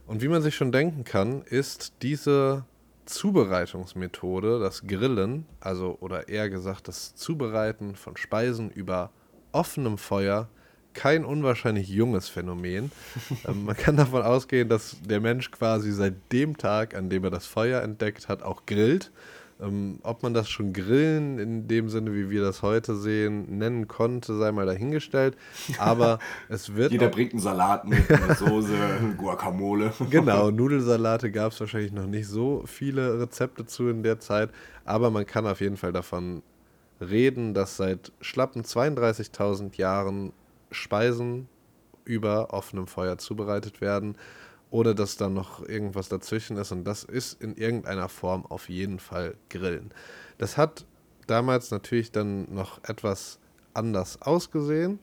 [0.06, 2.64] Und wie man sich schon denken kann, ist diese
[3.06, 9.10] Zubereitungsmethode, das Grillen, also oder eher gesagt das Zubereiten von Speisen über
[9.52, 10.48] offenem Feuer
[10.94, 12.90] kein unwahrscheinlich junges Phänomen.
[13.48, 17.30] ähm, man kann davon ausgehen, dass der Mensch quasi seit dem Tag, an dem er
[17.30, 19.12] das Feuer entdeckt hat, auch grillt.
[19.60, 23.88] Ähm, ob man das schon Grillen in dem Sinne, wie wir das heute sehen, nennen
[23.88, 25.36] konnte, sei mal dahingestellt.
[25.78, 26.92] Aber es wird.
[26.92, 28.76] Jeder bringt einen Salat mit, eine Soße,
[29.16, 29.92] Guacamole.
[30.10, 34.50] Genau, Nudelsalate gab es wahrscheinlich noch nicht so viele Rezepte zu in der Zeit.
[34.84, 36.42] Aber man kann auf jeden Fall davon
[37.00, 40.32] reden, dass seit schlappen 32.000 Jahren
[40.70, 41.48] Speisen
[42.04, 44.16] über offenem Feuer zubereitet werden,
[44.70, 46.72] ohne dass da noch irgendwas dazwischen ist.
[46.72, 49.92] Und das ist in irgendeiner Form auf jeden Fall Grillen.
[50.38, 50.84] Das hat
[51.26, 53.38] damals natürlich dann noch etwas
[53.74, 54.98] anders ausgesehen.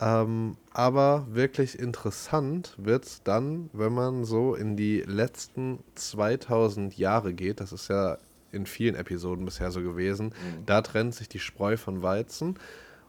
[0.00, 7.34] Ähm, aber wirklich interessant wird es dann, wenn man so in die letzten 2000 Jahre
[7.34, 7.60] geht.
[7.60, 8.16] Das ist ja
[8.52, 10.26] in vielen Episoden bisher so gewesen.
[10.26, 10.66] Mhm.
[10.66, 12.58] Da trennt sich die Spreu von Weizen.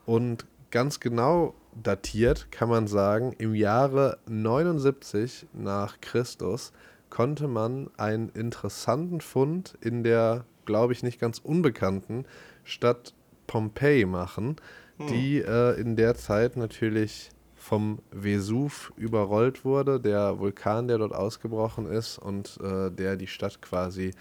[0.05, 6.71] Und ganz genau datiert kann man sagen, im Jahre 79 nach Christus
[7.09, 12.25] konnte man einen interessanten Fund in der, glaube ich, nicht ganz unbekannten
[12.63, 13.13] Stadt
[13.47, 14.55] Pompeji machen,
[14.97, 15.07] mhm.
[15.07, 21.85] die äh, in der Zeit natürlich vom Vesuv überrollt wurde, der Vulkan, der dort ausgebrochen
[21.85, 24.11] ist und äh, der die Stadt quasi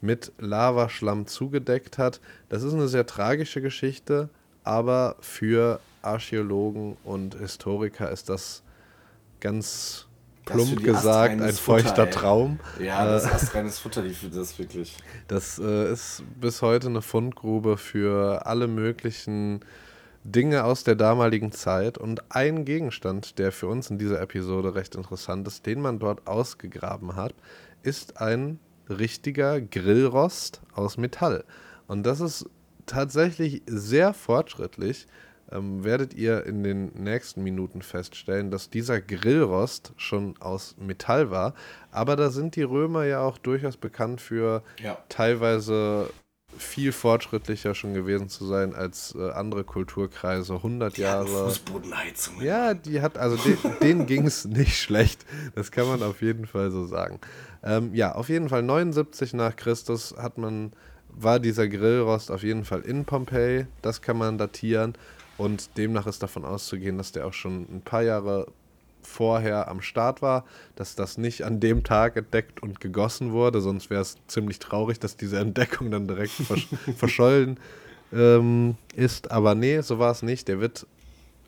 [0.00, 2.20] mit Lavaschlamm zugedeckt hat.
[2.48, 4.28] Das ist eine sehr tragische Geschichte,
[4.64, 8.62] aber für Archäologen und Historiker ist das
[9.40, 10.06] ganz
[10.44, 12.60] plump gesagt ein feuchter Futter, Traum.
[12.80, 14.96] Ja, das ist astreines Futter, die für das wirklich.
[15.26, 19.60] Das äh, ist bis heute eine Fundgrube für alle möglichen
[20.24, 24.94] Dinge aus der damaligen Zeit und ein Gegenstand, der für uns in dieser Episode recht
[24.94, 27.34] interessant ist, den man dort ausgegraben hat,
[27.82, 28.58] ist ein
[28.90, 31.44] richtiger Grillrost aus Metall.
[31.86, 32.48] Und das ist
[32.86, 35.06] tatsächlich sehr fortschrittlich.
[35.50, 41.54] Ähm, werdet ihr in den nächsten Minuten feststellen, dass dieser Grillrost schon aus Metall war.
[41.90, 44.98] Aber da sind die Römer ja auch durchaus bekannt für ja.
[45.08, 46.10] teilweise
[46.58, 50.54] viel fortschrittlicher schon gewesen zu sein als äh, andere Kulturkreise.
[50.54, 51.26] 100 die Jahre.
[51.26, 52.40] Fußbodenheizung.
[52.42, 55.24] Ja, die hat, also den, denen ging es nicht schlecht.
[55.54, 57.20] Das kann man auf jeden Fall so sagen.
[57.62, 60.72] Ähm, ja, auf jeden Fall 79 nach Christus hat man,
[61.08, 63.66] war dieser Grillrost auf jeden Fall in Pompeji.
[63.82, 64.94] Das kann man datieren.
[65.38, 68.48] Und demnach ist davon auszugehen, dass der auch schon ein paar Jahre
[69.08, 70.44] vorher am Start war,
[70.76, 75.00] dass das nicht an dem Tag entdeckt und gegossen wurde, sonst wäre es ziemlich traurig,
[75.00, 77.58] dass diese Entdeckung dann direkt versch verschollen
[78.12, 79.30] ähm, ist.
[79.30, 80.48] Aber nee, so war es nicht.
[80.48, 80.86] Der wird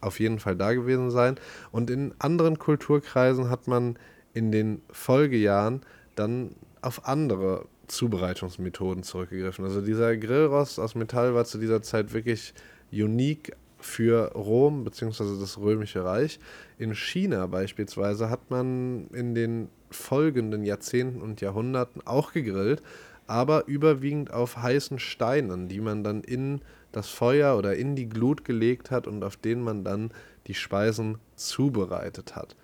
[0.01, 1.37] auf jeden Fall da gewesen sein.
[1.71, 3.99] Und in anderen Kulturkreisen hat man
[4.33, 5.83] in den Folgejahren
[6.17, 9.65] dann auf andere Zubereitungsmethoden zurückgegriffen.
[9.65, 12.55] Also dieser Grillrost aus Metall war zu dieser Zeit wirklich
[12.93, 15.39] unique für Rom bzw.
[15.41, 16.39] das Römische Reich.
[16.79, 22.83] In China beispielsweise hat man in den folgenden Jahrzehnten und Jahrhunderten auch gegrillt,
[23.27, 26.61] aber überwiegend auf heißen Steinen, die man dann in
[26.93, 30.11] das Feuer oder in die Glut gelegt hat und auf denen man dann
[30.47, 32.57] die Speisen zubereitet hat.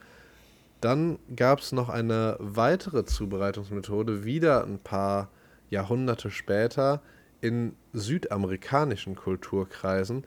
[0.81, 5.31] Dann gab es noch eine weitere Zubereitungsmethode, wieder ein paar
[5.71, 7.01] Jahrhunderte später
[7.41, 10.25] in südamerikanischen Kulturkreisen.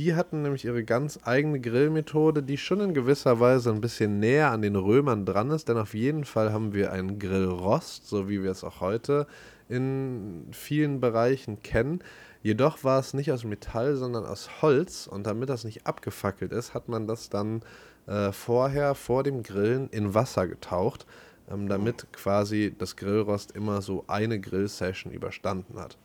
[0.00, 4.50] Die hatten nämlich ihre ganz eigene Grillmethode, die schon in gewisser Weise ein bisschen näher
[4.50, 8.42] an den Römern dran ist, denn auf jeden Fall haben wir einen Grillrost, so wie
[8.42, 9.26] wir es auch heute
[9.68, 12.02] in vielen Bereichen kennen.
[12.42, 16.72] Jedoch war es nicht aus Metall, sondern aus Holz und damit das nicht abgefackelt ist,
[16.72, 17.60] hat man das dann
[18.06, 21.04] äh, vorher, vor dem Grillen, in Wasser getaucht,
[21.50, 25.98] ähm, damit quasi das Grillrost immer so eine Grillsession überstanden hat.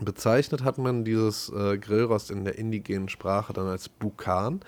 [0.00, 4.60] Bezeichnet hat man dieses äh, Grillrost in der indigenen Sprache dann als Bukan.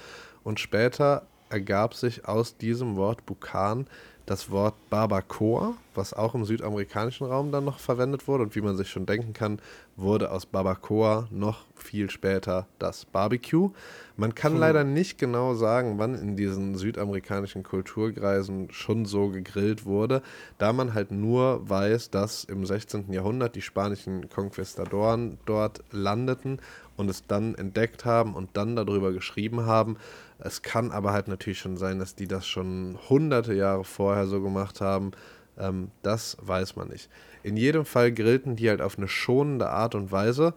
[0.42, 3.86] Und später ergab sich aus diesem Wort Bukan
[4.30, 8.76] das Wort Barbacoa, was auch im südamerikanischen Raum dann noch verwendet wurde und wie man
[8.76, 9.60] sich schon denken kann,
[9.96, 13.70] wurde aus Barbacoa noch viel später das Barbecue.
[14.16, 14.60] Man kann hm.
[14.60, 20.22] leider nicht genau sagen, wann in diesen südamerikanischen Kulturkreisen schon so gegrillt wurde,
[20.58, 23.12] da man halt nur weiß, dass im 16.
[23.12, 26.60] Jahrhundert die spanischen Konquistadoren dort landeten
[26.96, 29.96] und es dann entdeckt haben und dann darüber geschrieben haben.
[30.42, 34.40] Es kann aber halt natürlich schon sein, dass die das schon hunderte Jahre vorher so
[34.40, 35.12] gemacht haben.
[35.58, 37.10] Ähm, das weiß man nicht.
[37.42, 40.54] In jedem Fall grillten die halt auf eine schonende Art und Weise,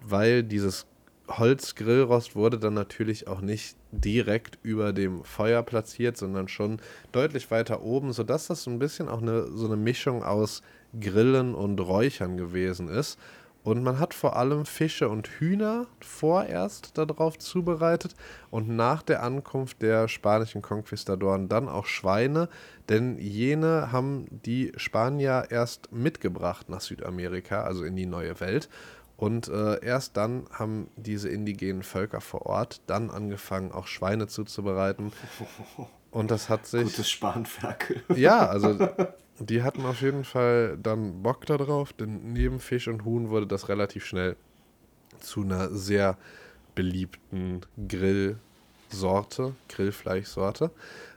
[0.00, 0.86] weil dieses
[1.28, 6.80] Holzgrillrost wurde dann natürlich auch nicht direkt über dem Feuer platziert, sondern schon
[7.12, 10.62] deutlich weiter oben, sodass das so ein bisschen auch eine, so eine Mischung aus
[10.98, 13.18] Grillen und Räuchern gewesen ist.
[13.64, 18.16] Und man hat vor allem Fische und Hühner vorerst darauf zubereitet
[18.50, 22.48] und nach der Ankunft der spanischen Konquistadoren dann auch Schweine,
[22.88, 28.68] denn jene haben die Spanier erst mitgebracht nach Südamerika, also in die neue Welt.
[29.16, 35.12] Und äh, erst dann haben diese indigenen Völker vor Ort dann angefangen, auch Schweine zuzubereiten.
[36.12, 36.84] Und das hat sich.
[36.84, 38.02] Gutes Spanferkel.
[38.14, 38.78] Ja, also
[39.40, 43.68] die hatten auf jeden Fall dann Bock darauf, denn neben Fisch und Huhn wurde das
[43.68, 44.36] relativ schnell
[45.18, 46.16] zu einer sehr
[46.74, 50.70] beliebten Grillsorte, Grillfleischsorte.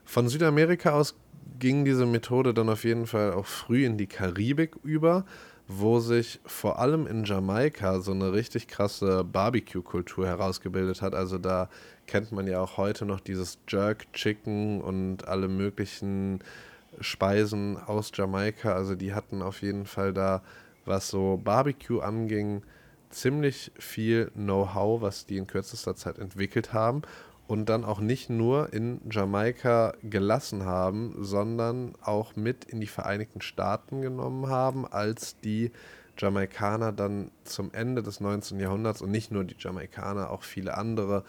[0.06, 1.16] Von Südamerika aus
[1.60, 5.26] ging diese Methode dann auf jeden Fall auch früh in die Karibik über,
[5.68, 11.16] wo sich vor allem in Jamaika so eine richtig krasse Barbecue-Kultur herausgebildet hat.
[11.16, 11.70] Also da
[12.06, 16.40] kennt man ja auch heute noch dieses Jerk Chicken und alle möglichen
[17.00, 18.74] Speisen aus Jamaika.
[18.74, 20.44] Also die hatten auf jeden Fall da,
[20.86, 22.62] was so Barbecue anging,
[23.10, 27.02] ziemlich viel Know-how, was die in kürzester Zeit entwickelt haben
[27.48, 33.42] und dann auch nicht nur in Jamaika gelassen haben, sondern auch mit in die Vereinigten
[33.42, 35.72] Staaten genommen haben, als die
[36.18, 38.60] Jamaikaner dann zum Ende des 19.
[38.60, 41.24] Jahrhunderts und nicht nur die Jamaikaner, auch viele andere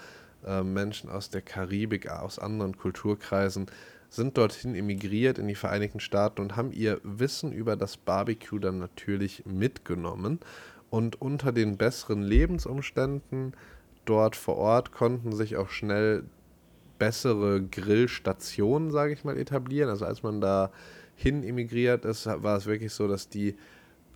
[0.47, 3.67] äh, Menschen aus der Karibik, aus anderen Kulturkreisen
[4.09, 8.79] sind dorthin emigriert in die Vereinigten Staaten und haben ihr Wissen über das Barbecue dann
[8.79, 10.41] natürlich mitgenommen.
[10.89, 13.55] Und unter den besseren Lebensumständen
[14.07, 16.25] dort vor Ort konnten sich auch schnell
[16.99, 19.91] bessere Grillstationen, sage ich mal, etablieren.
[19.91, 20.71] Also als man da
[21.15, 23.57] hin emigriert ist, war es wirklich so, dass die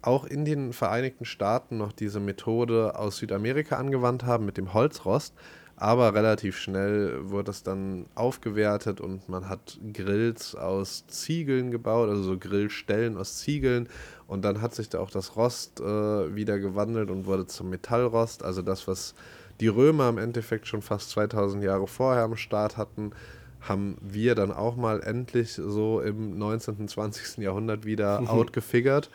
[0.03, 5.35] auch in den Vereinigten Staaten noch diese Methode aus Südamerika angewandt haben mit dem Holzrost.
[5.77, 12.23] Aber relativ schnell wurde es dann aufgewertet und man hat Grills aus Ziegeln gebaut, also
[12.23, 13.89] so Grillstellen aus Ziegeln.
[14.27, 18.43] Und dann hat sich da auch das Rost äh, wieder gewandelt und wurde zum Metallrost.
[18.45, 19.15] Also das, was
[19.61, 23.13] die Römer im Endeffekt schon fast 2000 Jahre vorher am Start hatten,
[23.61, 26.77] haben wir dann auch mal endlich so im 19.
[26.77, 27.39] und 20.
[27.39, 29.11] Jahrhundert wieder outgefigert.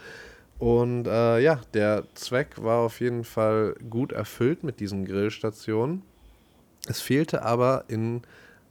[0.57, 6.03] Und äh, ja, der Zweck war auf jeden Fall gut erfüllt mit diesen Grillstationen.
[6.87, 8.21] Es fehlte aber in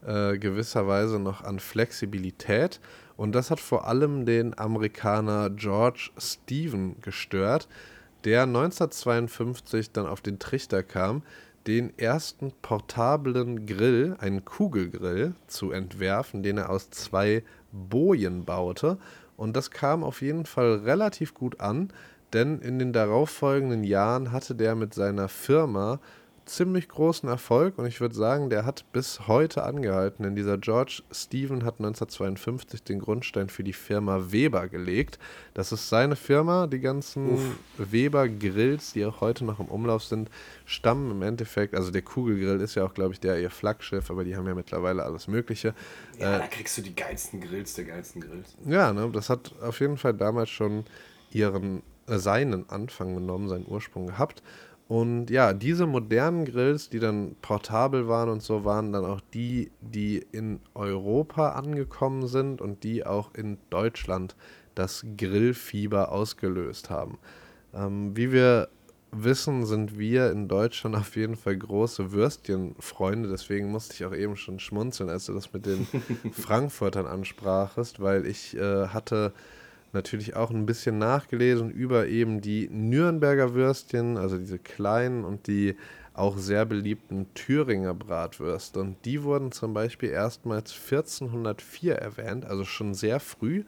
[0.07, 2.81] äh, gewisser Weise noch an Flexibilität
[3.17, 7.69] und das hat vor allem den Amerikaner George Stephen gestört,
[8.25, 11.23] der 1952 dann auf den Trichter kam,
[11.67, 18.99] den ersten portablen Grill, einen Kugelgrill, zu entwerfen, den er aus zwei Bojen baute.
[19.37, 21.93] Und das kam auf jeden Fall relativ gut an,
[22.33, 26.01] denn in den darauffolgenden Jahren hatte der mit seiner Firma
[26.47, 31.03] ziemlich großen Erfolg und ich würde sagen, der hat bis heute angehalten, denn dieser George
[31.11, 35.19] Stephen hat 1952 den Grundstein für die Firma Weber gelegt.
[35.55, 37.57] Das ist seine Firma, die ganzen Uff.
[37.79, 40.31] Weber Grills, die auch heute noch im Umlauf sind,
[40.67, 44.25] stammen im Endeffekt, also der Kugelgrill ist ja auch, glaube ich, der ihr Flaggschiff, aber
[44.25, 45.75] die haben ja mittlerweile alles Mögliche.
[46.19, 48.57] Ja, äh, da kriegst du die geilsten Grills der geilsten Grills.
[48.67, 50.85] Ja, ne, das hat auf jeden Fall damals schon
[51.31, 54.43] ihren, äh, seinen Anfang genommen, seinen Ursprung gehabt.
[54.87, 59.71] Und ja, diese modernen Grills, die dann portabel waren und so, waren dann auch die,
[59.81, 64.37] die in Europa angekommen sind und die auch in Deutschland
[64.75, 67.19] das Grillfieber ausgelöst haben.
[67.73, 68.69] Ähm, wie wir
[69.11, 73.31] wissen, sind wir in Deutschland auf jeden Fall große Würstchenfreunde.
[73.31, 75.87] Deswegen musste ich auch eben schon schmunzeln, als du das mit den
[76.33, 79.33] Frankfurtern ansprachest, weil ich äh, hatte
[79.95, 85.77] natürlich auch ein bisschen nachgelesen über eben die Nürnberger Würstchen, also diese kleinen und die
[86.15, 88.81] auch sehr beliebten Thüringer Bratwürste.
[88.81, 93.65] Und die wurden zum Beispiel erstmals 1404 erwähnt, also schon sehr früh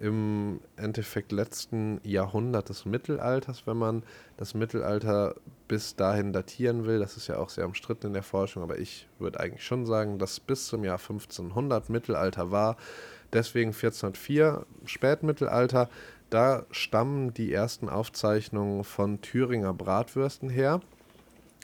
[0.00, 4.04] im Endeffekt letzten Jahrhundert des Mittelalters, wenn man
[4.36, 5.34] das Mittelalter
[5.66, 7.00] bis dahin datieren will.
[7.00, 10.18] Das ist ja auch sehr umstritten in der Forschung, aber ich würde eigentlich schon sagen,
[10.18, 12.76] dass bis zum Jahr 1500 Mittelalter war.
[13.32, 15.88] Deswegen 1404 Spätmittelalter.
[16.30, 20.80] Da stammen die ersten Aufzeichnungen von Thüringer Bratwürsten her.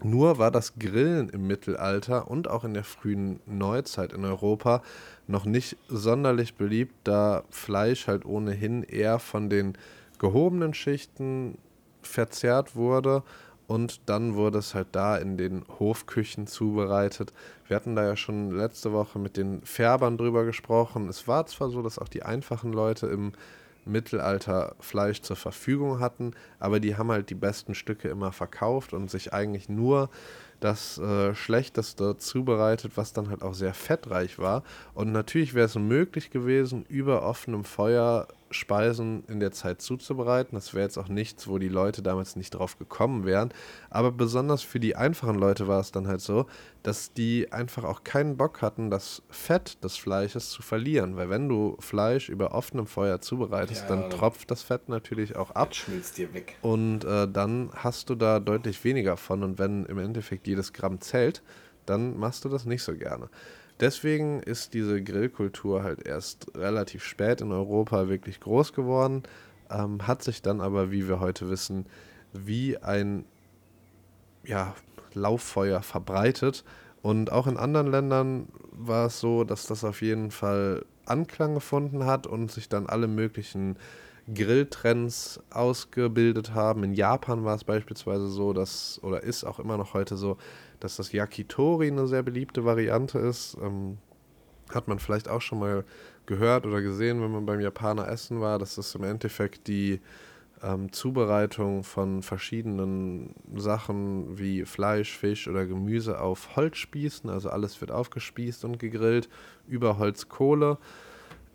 [0.03, 4.83] Nur war das Grillen im Mittelalter und auch in der frühen Neuzeit in Europa
[5.29, 9.79] noch nicht sonderlich beliebt, da Fleisch halt ohnehin eher von den
[10.18, 11.59] gehobenen Schichten
[12.03, 13.22] verzehrt wurde
[13.66, 17.33] und dann wurde es halt da in den Hofküchen zubereitet.
[17.66, 21.09] Wir hatten da ja schon letzte Woche mit den Färbern drüber gesprochen.
[21.09, 23.33] Es war zwar so, dass auch die einfachen Leute im
[23.87, 29.11] Mittelalter Fleisch zur Verfügung hatten, aber die haben halt die besten Stücke immer verkauft und
[29.11, 30.09] sich eigentlich nur
[30.61, 34.62] das äh, Schlechteste zubereitet, was dann halt auch sehr fettreich war.
[34.94, 40.54] Und natürlich wäre es möglich gewesen, über offenem Feuer Speisen in der Zeit zuzubereiten.
[40.54, 43.52] Das wäre jetzt auch nichts, wo die Leute damals nicht drauf gekommen wären.
[43.90, 46.46] Aber besonders für die einfachen Leute war es dann halt so,
[46.82, 51.16] dass die einfach auch keinen Bock hatten, das Fett des Fleisches zu verlieren.
[51.16, 55.50] Weil wenn du Fleisch über offenem Feuer zubereitest, ja, dann tropft das Fett natürlich auch
[55.50, 55.74] ab.
[55.74, 56.56] Schmilzt dir weg.
[56.62, 59.42] Und äh, dann hast du da deutlich weniger von.
[59.42, 61.42] Und wenn im Endeffekt jedes Gramm zählt,
[61.86, 63.28] dann machst du das nicht so gerne.
[63.80, 69.24] Deswegen ist diese Grillkultur halt erst relativ spät in Europa wirklich groß geworden,
[69.70, 71.87] ähm, hat sich dann aber, wie wir heute wissen,
[72.32, 73.24] wie ein
[74.44, 74.74] ja,
[75.14, 76.64] Lauffeuer verbreitet.
[77.02, 82.06] Und auch in anderen Ländern war es so, dass das auf jeden Fall Anklang gefunden
[82.06, 83.76] hat und sich dann alle möglichen
[84.32, 86.82] Grilltrends ausgebildet haben.
[86.82, 90.38] In Japan war es beispielsweise so, dass, oder ist auch immer noch heute so,
[90.84, 93.56] dass das Yakitori eine sehr beliebte Variante ist.
[93.62, 93.96] Ähm,
[94.68, 95.84] hat man vielleicht auch schon mal
[96.26, 100.00] gehört oder gesehen, wenn man beim Japaner essen war, das im Endeffekt die
[100.62, 107.90] ähm, Zubereitung von verschiedenen Sachen wie Fleisch, Fisch oder Gemüse auf Holzspießen, also alles wird
[107.90, 109.30] aufgespießt und gegrillt
[109.66, 110.76] über Holzkohle.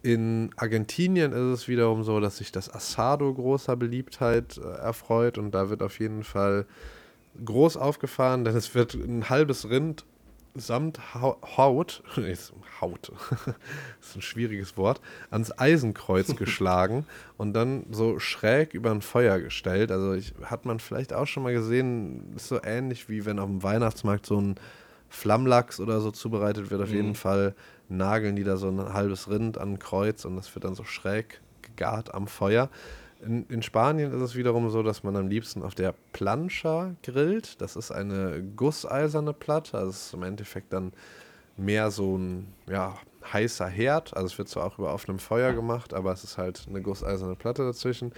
[0.01, 5.51] In Argentinien ist es wiederum so, dass sich das Asado großer Beliebtheit äh, erfreut und
[5.51, 6.65] da wird auf jeden Fall
[7.43, 10.06] groß aufgefahren, denn es wird ein halbes Rind
[10.56, 11.38] samt Haut,
[12.82, 13.56] Haut, das
[14.02, 17.06] ist ein schwieriges Wort, ans Eisenkreuz geschlagen
[17.38, 19.91] und dann so schräg über ein Feuer gestellt.
[19.91, 23.47] Also ich, hat man vielleicht auch schon mal gesehen, ist so ähnlich wie wenn auf
[23.47, 24.56] dem Weihnachtsmarkt so ein
[25.10, 26.82] Flammlachs oder so zubereitet wird.
[26.82, 26.95] Auf mhm.
[26.95, 27.56] jeden Fall
[27.88, 30.84] nageln die da so ein halbes Rind an ein Kreuz und das wird dann so
[30.84, 32.69] schräg gegart am Feuer.
[33.21, 37.62] In, in, Spanien ist es wiederum so, dass man am liebsten auf der Plancha grillt.
[37.62, 39.77] Das ist eine gusseiserne Platte.
[39.77, 40.93] Also es ist im Endeffekt dann
[41.58, 42.97] mehr so ein ja,
[43.32, 44.15] heißer Herd.
[44.15, 47.36] Also es wird zwar auch über offenem Feuer gemacht, aber es ist halt eine gusseiserne
[47.36, 48.13] Platte dazwischen.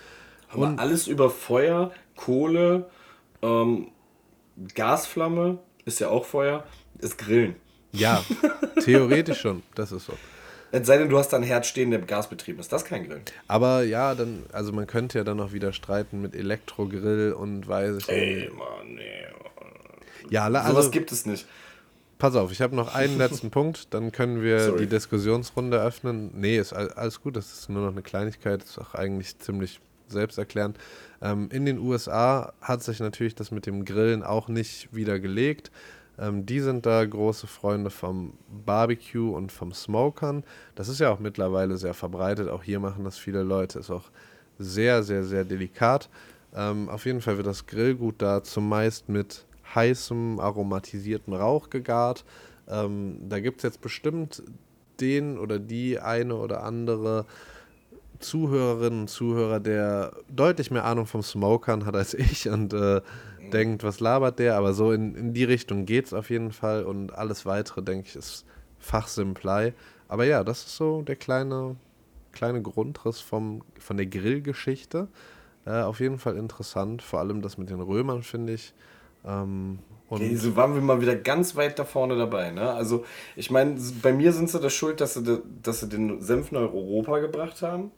[0.49, 2.89] Aber Und alles über Feuer, Kohle,
[3.41, 3.91] ähm,
[4.75, 6.63] Gasflamme, ist ja auch Feuer,
[6.99, 7.55] ist Grillen.
[7.91, 8.23] Ja,
[8.83, 9.63] theoretisch schon.
[9.75, 10.13] Das ist so.
[10.71, 12.71] Es sei denn, du hast da ein Herd stehen, der Gasbetrieb ist.
[12.71, 13.21] Das ist kein Grill.
[13.47, 17.97] Aber ja, dann, also man könnte ja dann noch wieder streiten mit Elektrogrill und weiß
[17.97, 19.01] ich Ey, Mann, nee.
[20.29, 21.45] Ja, also, Sowas gibt es nicht.
[22.17, 24.81] Pass auf, ich habe noch einen letzten Punkt, dann können wir Sorry.
[24.81, 26.31] die Diskussionsrunde öffnen.
[26.35, 30.77] Nee, ist alles gut, das ist nur noch eine Kleinigkeit, ist auch eigentlich ziemlich selbsterklärend.
[31.21, 35.71] Ähm, in den USA hat sich natürlich das mit dem Grillen auch nicht wieder gelegt.
[36.19, 38.33] Ähm, die sind da große Freunde vom
[38.65, 40.43] Barbecue und vom Smokern.
[40.75, 42.49] Das ist ja auch mittlerweile sehr verbreitet.
[42.49, 43.79] Auch hier machen das viele Leute.
[43.79, 44.09] Ist auch
[44.57, 46.09] sehr, sehr, sehr delikat.
[46.55, 52.25] Ähm, auf jeden Fall wird das Grillgut da zumeist mit heißem, aromatisierten Rauch gegart.
[52.67, 54.43] Ähm, da gibt es jetzt bestimmt
[54.99, 57.25] den oder die eine oder andere
[58.19, 63.01] Zuhörerinnen und Zuhörer, der deutlich mehr Ahnung vom Smokern hat als ich und äh,
[63.53, 66.83] denkt, was labert der, aber so in, in die Richtung geht es auf jeden Fall
[66.85, 68.45] und alles weitere, denke ich, ist
[68.79, 69.73] Fachsimplei.
[70.07, 71.75] Aber ja, das ist so der kleine,
[72.31, 75.07] kleine Grundriss vom, von der Grillgeschichte.
[75.65, 78.73] Äh, auf jeden Fall interessant, vor allem das mit den Römern finde ich
[79.25, 79.79] Ähm,
[80.09, 82.51] und okay, so waren wir mal wieder ganz weit da vorne dabei.
[82.51, 82.69] Ne?
[82.69, 86.51] Also, ich meine, bei mir sind sie das schuld, dass sie, dass sie den Senf
[86.51, 87.91] nach Europa gebracht haben.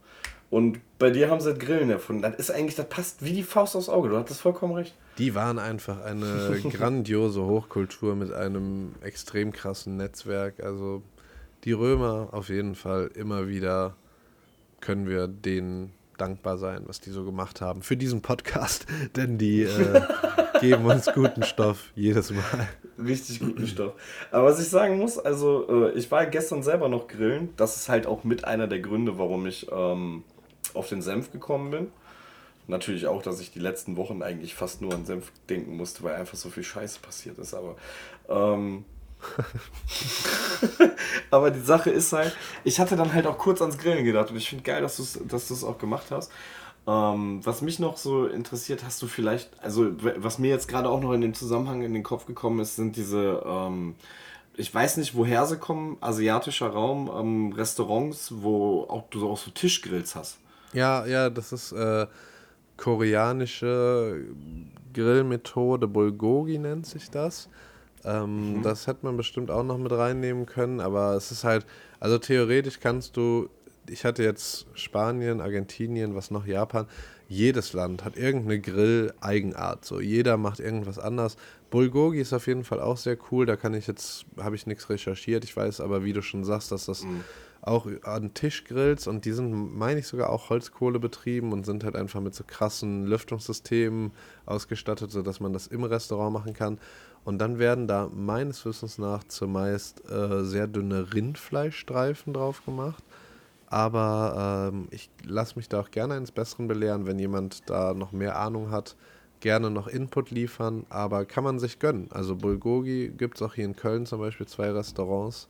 [0.54, 2.22] Und bei dir haben sie das Grillen erfunden.
[2.22, 4.10] Das ist eigentlich, das passt wie die Faust aufs Auge.
[4.10, 4.94] Du hattest vollkommen recht.
[5.18, 10.62] Die waren einfach eine grandiose Hochkultur mit einem extrem krassen Netzwerk.
[10.62, 11.02] Also
[11.64, 13.96] die Römer auf jeden Fall immer wieder
[14.80, 18.86] können wir denen dankbar sein, was die so gemacht haben für diesen Podcast,
[19.16, 20.02] denn die äh,
[20.60, 22.68] geben uns guten Stoff jedes Mal.
[23.04, 23.94] Richtig guten Stoff.
[24.30, 27.48] Aber was ich sagen muss, also äh, ich war gestern selber noch grillen.
[27.56, 30.22] Das ist halt auch mit einer der Gründe, warum ich ähm,
[30.74, 31.88] auf den Senf gekommen bin.
[32.66, 36.14] Natürlich auch, dass ich die letzten Wochen eigentlich fast nur an Senf denken musste, weil
[36.14, 37.52] einfach so viel Scheiße passiert ist.
[37.52, 37.76] Aber,
[38.28, 38.84] ähm,
[41.30, 44.36] aber die Sache ist halt, ich hatte dann halt auch kurz ans Grillen gedacht und
[44.36, 46.32] ich finde geil, dass du es dass auch gemacht hast.
[46.86, 51.00] Ähm, was mich noch so interessiert, hast du vielleicht, also was mir jetzt gerade auch
[51.00, 53.94] noch in dem Zusammenhang in den Kopf gekommen ist, sind diese, ähm,
[54.56, 59.50] ich weiß nicht, woher sie kommen, asiatischer Raum, ähm, Restaurants, wo auch du auch so
[59.50, 60.38] Tischgrills hast.
[60.74, 62.06] Ja, ja, das ist äh,
[62.76, 64.24] koreanische
[64.92, 67.48] Grillmethode, Bulgogi nennt sich das.
[68.04, 68.62] Ähm, mhm.
[68.62, 71.64] Das hätte man bestimmt auch noch mit reinnehmen können, aber es ist halt,
[72.00, 73.48] also theoretisch kannst du,
[73.88, 76.86] ich hatte jetzt Spanien, Argentinien, was noch, Japan,
[77.28, 79.84] jedes Land hat irgendeine Grill-Eigenart.
[79.84, 81.36] So, jeder macht irgendwas anders.
[81.70, 83.46] Bulgogi ist auf jeden Fall auch sehr cool.
[83.46, 85.42] Da kann ich jetzt, habe ich nichts recherchiert.
[85.42, 87.24] Ich weiß aber, wie du schon sagst, dass das mhm
[87.66, 91.96] auch an Tischgrills und die sind, meine ich, sogar auch Holzkohle betrieben und sind halt
[91.96, 94.12] einfach mit so krassen Lüftungssystemen
[94.44, 96.78] ausgestattet, sodass man das im Restaurant machen kann.
[97.24, 103.02] Und dann werden da meines Wissens nach zumeist äh, sehr dünne Rindfleischstreifen drauf gemacht.
[103.66, 108.12] Aber ähm, ich lasse mich da auch gerne eines Besseren belehren, wenn jemand da noch
[108.12, 108.94] mehr Ahnung hat,
[109.40, 112.08] gerne noch Input liefern, aber kann man sich gönnen.
[112.10, 115.48] Also Bulgogi gibt es auch hier in Köln zum Beispiel zwei Restaurants.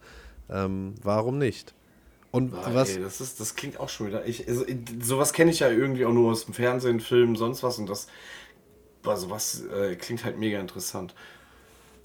[0.48, 1.74] Ähm, warum nicht?
[2.34, 2.96] Und Boah, was.
[2.96, 4.26] Ey, das, ist, das klingt auch schon wieder.
[4.26, 4.64] Ich, also,
[5.00, 7.78] sowas kenne ich ja irgendwie auch nur aus dem Fernsehen, Film, sonst was.
[7.78, 8.08] Und das.
[9.04, 11.14] Boah, sowas äh, klingt halt mega interessant.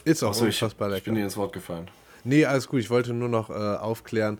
[0.04, 0.98] Ist auch so lecker.
[0.98, 1.90] Ich bin dir ins Wort gefallen.
[2.24, 2.80] Nee, alles gut.
[2.80, 4.38] Ich wollte nur noch äh, aufklären,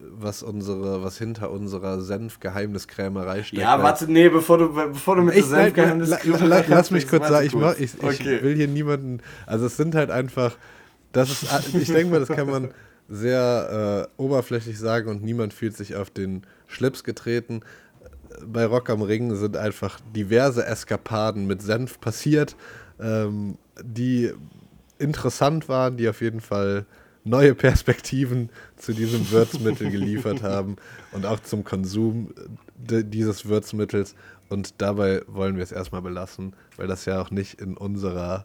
[0.00, 3.62] was unsere, was hinter unserer Senfgeheimniskrämerei steckt.
[3.62, 6.44] Ja, warte, nee, bevor du, bevor du mit der Senfgeheimniskrämerei.
[6.44, 8.38] La, la, lass mich kurz sagen, ich, mach, ich, okay.
[8.38, 9.20] ich will hier niemanden.
[9.46, 10.56] Also es sind halt einfach.
[11.12, 12.74] Das ist, ich denke mal, das kann man
[13.08, 17.60] sehr äh, oberflächlich sagen und niemand fühlt sich auf den Schlips getreten.
[18.46, 22.56] Bei Rock am Ring sind einfach diverse Eskapaden mit Senf passiert,
[23.00, 24.32] ähm, die
[24.98, 26.86] interessant waren, die auf jeden Fall
[27.24, 30.76] neue Perspektiven zu diesem Würzmittel geliefert haben
[31.12, 32.32] und auch zum Konsum
[32.76, 34.14] dieses Würzmittels.
[34.50, 38.44] Und dabei wollen wir es erstmal belassen, weil das ja auch nicht in unserer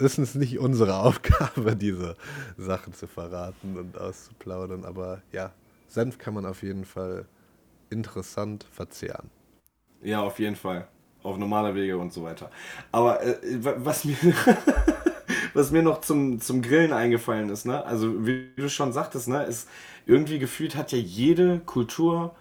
[0.00, 2.16] ist es nicht unsere Aufgabe, diese
[2.56, 4.84] Sachen zu verraten und auszuplaudern.
[4.84, 5.52] Aber ja,
[5.88, 7.26] Senf kann man auf jeden Fall
[7.90, 9.30] interessant verzehren.
[10.02, 10.88] Ja, auf jeden Fall.
[11.22, 12.50] Auf normale Wege und so weiter.
[12.92, 14.16] Aber äh, was mir.
[15.54, 17.84] was mir noch zum, zum Grillen eingefallen ist, ne?
[17.84, 19.68] Also wie du schon sagtest, ne, ist
[20.06, 22.34] irgendwie gefühlt hat ja jede Kultur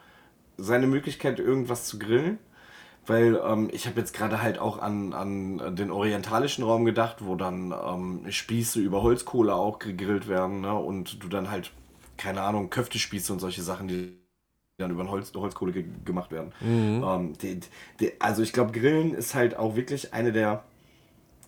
[0.58, 2.38] seine Möglichkeit, irgendwas zu grillen.
[3.10, 7.36] Weil ähm, ich habe jetzt gerade halt auch an, an den orientalischen Raum gedacht, wo
[7.36, 10.76] dann ähm, Spieße über Holzkohle auch gegrillt werden ne?
[10.76, 11.72] und du dann halt,
[12.18, 14.20] keine Ahnung, Köftespieße und solche Sachen, die
[14.78, 16.54] dann über Holz, Holzkohle ge gemacht werden.
[16.62, 17.04] Mhm.
[17.04, 17.60] Ähm, die,
[18.00, 20.64] die, also ich glaube, Grillen ist halt auch wirklich eine der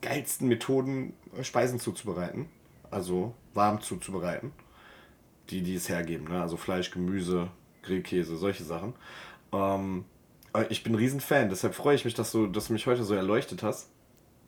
[0.01, 2.47] geilsten Methoden, Speisen zuzubereiten.
[2.89, 4.51] Also warm zuzubereiten.
[5.51, 6.27] Die, die es hergeben.
[6.27, 6.41] Ne?
[6.41, 7.49] Also Fleisch, Gemüse,
[7.83, 8.95] Grillkäse, solche Sachen.
[9.53, 10.10] Ähm, äh,
[10.69, 13.13] ich bin ein Riesenfan, deshalb freue ich mich, dass du, dass du mich heute so
[13.13, 13.89] erleuchtet hast.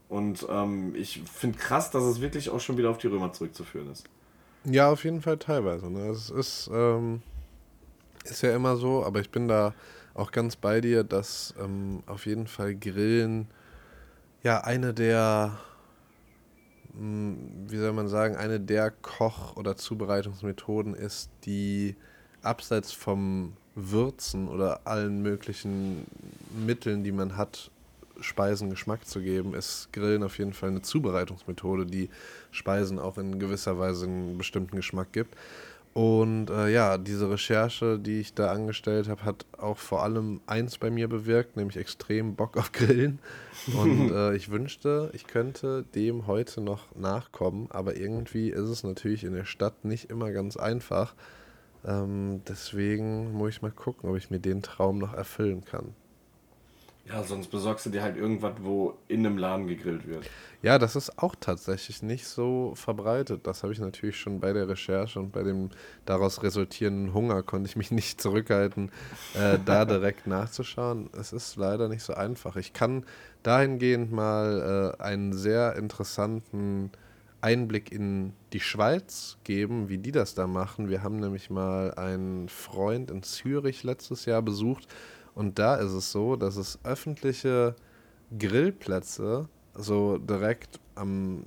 [0.10, 3.91] Und ähm, ich finde krass, dass es wirklich auch schon wieder auf die Römer zurückzuführen
[3.91, 4.06] ist.
[4.66, 5.89] Ja, auf jeden Fall teilweise.
[5.89, 6.08] Ne?
[6.10, 7.22] Es ist, ähm,
[8.24, 9.74] ist ja immer so, aber ich bin da
[10.14, 13.47] auch ganz bei dir, dass ähm, auf jeden Fall Grillen
[14.43, 15.58] ja eine der,
[16.93, 17.38] mh, hm,
[17.68, 21.95] wie soll man sagen, eine der Koch- oder Zubereitungsmethoden ist, die
[22.41, 26.05] abseits vom Würzen oder allen möglichen
[26.65, 27.71] Mitteln, die man hat,
[28.19, 32.09] Speisen Geschmack zu geben, ist Grillen auf jeden Fall eine Zubereitungsmethode, die
[32.51, 35.36] Speisen auch in gewisser Weise einen bestimmten Geschmack gibt.
[35.93, 40.80] Und äh, ja, diese Recherche, die ich da angestellt habe, hat auch vor allem eins
[40.80, 43.19] bei mir bewirkt, nämlich extrem Bock auf Grillen.
[43.76, 49.24] Und äh, ich wünschte, ich könnte dem heute noch nachkommen, aber irgendwie ist es natürlich
[49.24, 51.13] in der Stadt nicht immer ganz einfach.
[51.86, 55.93] Ähm, deswegen muss ich mal gucken, ob ich mir den Traum noch erfüllen kann.
[57.05, 60.29] Ja, sonst besorgst du dir halt irgendwas, wo in einem Laden gegrillt wird.
[60.61, 63.45] Ja, das ist auch tatsächlich nicht so verbreitet.
[63.45, 65.69] Das habe ich natürlich schon bei der Recherche und bei dem
[66.05, 68.89] daraus resultierenden Hunger konnte ich mich nicht zurückhalten,
[69.34, 71.09] äh, da direkt nachzuschauen.
[71.19, 72.55] Es ist leider nicht so einfach.
[72.55, 73.05] Ich kann
[73.43, 76.89] dahingehend mal äh, einen sehr interessanten
[77.43, 80.89] Einblick in die Schweiz geben, wie die das da machen.
[80.89, 84.87] Wir haben nämlich mal einen Freund in Zürich letztes Jahr besucht
[85.35, 87.75] und da ist es so, dass es öffentliche
[88.37, 91.43] Grillplätze so direkt am,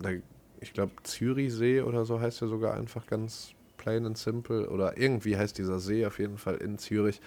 [0.60, 3.54] ich glaube, Zürichsee oder so heißt er sogar einfach ganz
[3.86, 4.68] plain and simple.
[4.68, 7.20] Oder irgendwie heißt dieser See auf jeden Fall in Zürich.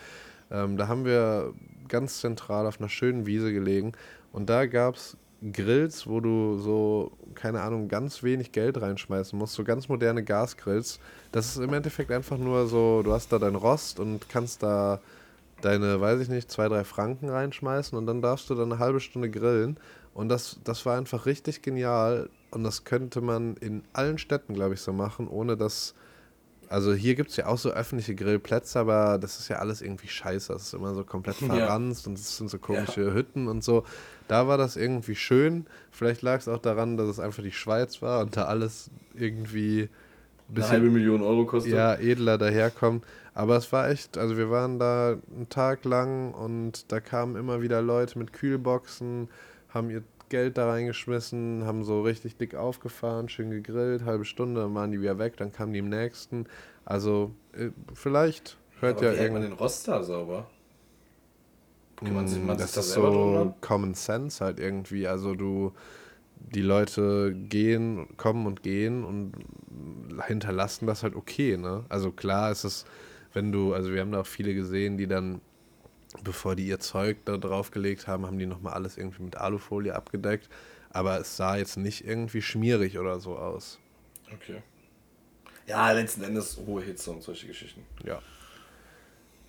[0.52, 1.54] Ähm, da haben wir
[1.88, 3.94] ganz zentral auf einer schönen Wiese gelegen.
[4.32, 5.18] Und da gab es
[5.54, 9.54] Grills, wo du so, keine Ahnung, ganz wenig Geld reinschmeißen musst.
[9.54, 11.00] So ganz moderne Gasgrills.
[11.32, 15.00] Das ist im Endeffekt einfach nur so, du hast da dein Rost und kannst da
[15.62, 19.00] deine, weiß ich nicht, zwei, drei Franken reinschmeißen und dann darfst du dann eine halbe
[19.00, 19.78] Stunde grillen.
[20.14, 22.30] Und das, das war einfach richtig genial.
[22.52, 25.96] Und das könnte man in allen Städten, glaube ich, so machen, ohne dass.
[26.68, 30.08] Also hier gibt es ja auch so öffentliche Grillplätze, aber das ist ja alles irgendwie
[30.08, 30.54] scheiße.
[30.54, 32.10] Das ist immer so komplett verranzt ja.
[32.10, 33.14] und es sind so komische ja.
[33.14, 33.86] Hütten und so.
[34.30, 35.66] Da war das irgendwie schön.
[35.90, 39.90] Vielleicht lag es auch daran, dass es einfach die Schweiz war und da alles irgendwie
[40.48, 41.74] bisschen, eine halbe Million Euro kostet.
[41.74, 43.04] Ja, edler daherkommt.
[43.34, 47.64] Aber es war echt, also wir waren da einen Tag lang und da kamen immer
[47.64, 49.30] wieder Leute mit Kühlboxen,
[49.70, 54.76] haben ihr Geld da reingeschmissen, haben so richtig dick aufgefahren, schön gegrillt, halbe Stunde, dann
[54.76, 56.46] waren die wieder weg, dann kamen die im nächsten.
[56.86, 60.46] Also äh, vielleicht hört Aber ja irgendwann den Roster sauber.
[62.00, 63.56] Kann man, man das ist so drunter?
[63.62, 65.08] Common Sense halt irgendwie.
[65.08, 65.74] Also du,
[66.36, 69.34] die Leute gehen, kommen und gehen und
[70.28, 71.86] hinterlassen das halt okay, ne?
[71.90, 72.86] Also klar ist es
[73.34, 75.42] wenn du, also wir haben da auch viele gesehen, die dann,
[76.24, 80.50] bevor die ihr Zeug da draufgelegt haben, haben die nochmal alles irgendwie mit Alufolie abgedeckt.
[80.90, 83.80] Aber es sah jetzt nicht irgendwie schmierig oder so aus.
[84.34, 84.64] Okay.
[85.68, 87.86] Ja, letzten Endes hohe Hitze und solche Geschichten.
[88.04, 88.22] Ja.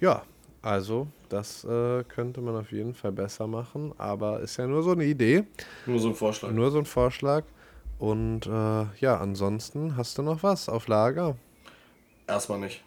[0.00, 0.22] Ja,
[0.62, 4.92] also das äh, könnte man auf jeden Fall besser machen, aber ist ja nur so
[4.92, 5.44] eine Idee.
[5.86, 6.50] Nur so ein Vorschlag.
[6.50, 7.44] Nur so ein Vorschlag.
[7.98, 11.36] Und äh, ja, ansonsten hast du noch was auf Lager?
[12.26, 12.82] Erstmal nicht.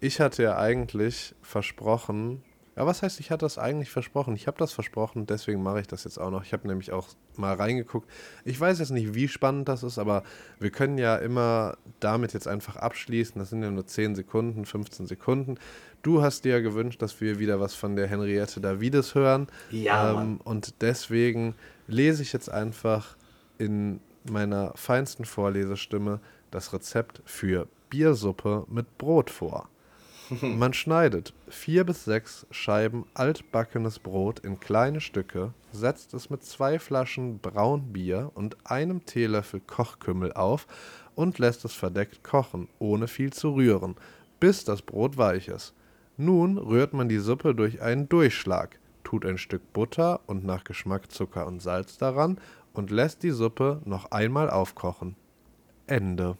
[0.00, 2.42] Ich hatte ja eigentlich versprochen,
[2.76, 4.34] ja, was heißt, ich hatte das eigentlich versprochen?
[4.34, 6.44] Ich habe das versprochen, deswegen mache ich das jetzt auch noch.
[6.44, 8.10] Ich habe nämlich auch mal reingeguckt.
[8.44, 10.24] Ich weiß jetzt nicht, wie spannend das ist, aber
[10.58, 13.38] wir können ja immer damit jetzt einfach abschließen.
[13.38, 15.56] Das sind ja nur 10 Sekunden, 15 Sekunden.
[16.02, 19.46] Du hast dir ja gewünscht, dass wir wieder was von der Henriette Davides hören.
[19.70, 20.20] Ja.
[20.20, 21.54] Ähm, und deswegen
[21.86, 23.16] lese ich jetzt einfach
[23.58, 26.20] in meiner feinsten Vorlesestimme
[26.50, 29.68] das Rezept für Biersuppe mit Brot vor.
[30.40, 36.78] Man schneidet vier bis sechs Scheiben altbackenes Brot in kleine Stücke, setzt es mit zwei
[36.78, 40.66] Flaschen Braunbier und einem Teelöffel Kochkümmel auf
[41.14, 43.96] und lässt es verdeckt kochen, ohne viel zu rühren,
[44.40, 45.74] bis das Brot weich ist.
[46.16, 51.10] Nun rührt man die Suppe durch einen Durchschlag, tut ein Stück Butter und nach Geschmack
[51.10, 52.38] Zucker und Salz daran
[52.72, 55.16] und lässt die Suppe noch einmal aufkochen.
[55.86, 56.36] Ende.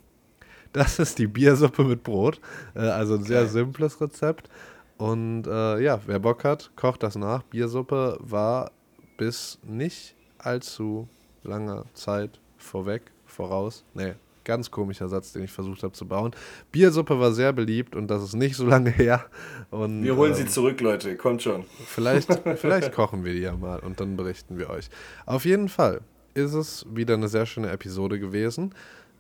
[0.75, 2.41] Das ist die Biersuppe mit Brot.
[2.75, 3.29] Äh, also ein okay.
[3.29, 4.51] sehr simples Rezept.
[4.99, 7.43] Und äh, ja, wer Bock hat, kocht das nach.
[7.45, 8.73] Biersuppe war
[9.17, 11.09] bis nicht allzu
[11.45, 13.85] langer Zeit vorweg, voraus.
[13.95, 16.33] Nee, ganz komischer Satz, den ich versucht habe zu bauen.
[16.73, 19.25] Biersuppe war sehr beliebt und das ist nicht so lange her.
[19.71, 21.65] Und, wir holen ähm, sie zurück, Leute, kommt schon.
[21.87, 24.89] Vielleicht, vielleicht kochen wir die ja mal und dann berichten wir euch.
[25.25, 26.01] Auf jeden Fall
[26.35, 28.75] ist es wieder eine sehr schöne Episode gewesen.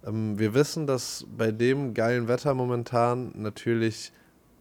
[0.05, 4.13] Ähm, wir wissen, dass bei dem geilen Wetter momentan natürlich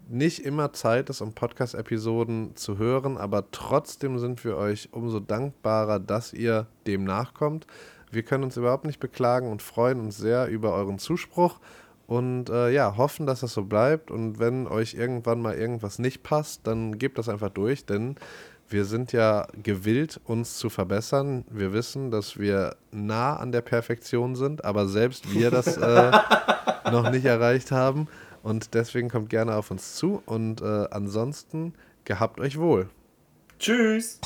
[0.09, 5.99] nicht immer Zeit ist, um Podcast-Episoden zu hören, aber trotzdem sind wir euch umso dankbarer,
[5.99, 7.67] dass ihr dem nachkommt.
[8.11, 11.59] Wir können uns überhaupt nicht beklagen und freuen uns sehr über euren Zuspruch
[12.05, 14.11] und äh, ja, hoffen, dass das so bleibt.
[14.11, 18.15] Und wenn euch irgendwann mal irgendwas nicht passt, dann gebt das einfach durch, denn
[18.73, 21.45] wir sind ja gewillt, uns zu verbessern.
[21.49, 26.11] Wir wissen, dass wir nah an der Perfektion sind, aber selbst wir das äh,
[26.91, 28.07] noch nicht erreicht haben.
[28.41, 30.21] Und deswegen kommt gerne auf uns zu.
[30.25, 32.89] Und äh, ansonsten gehabt euch wohl.
[33.59, 34.19] Tschüss.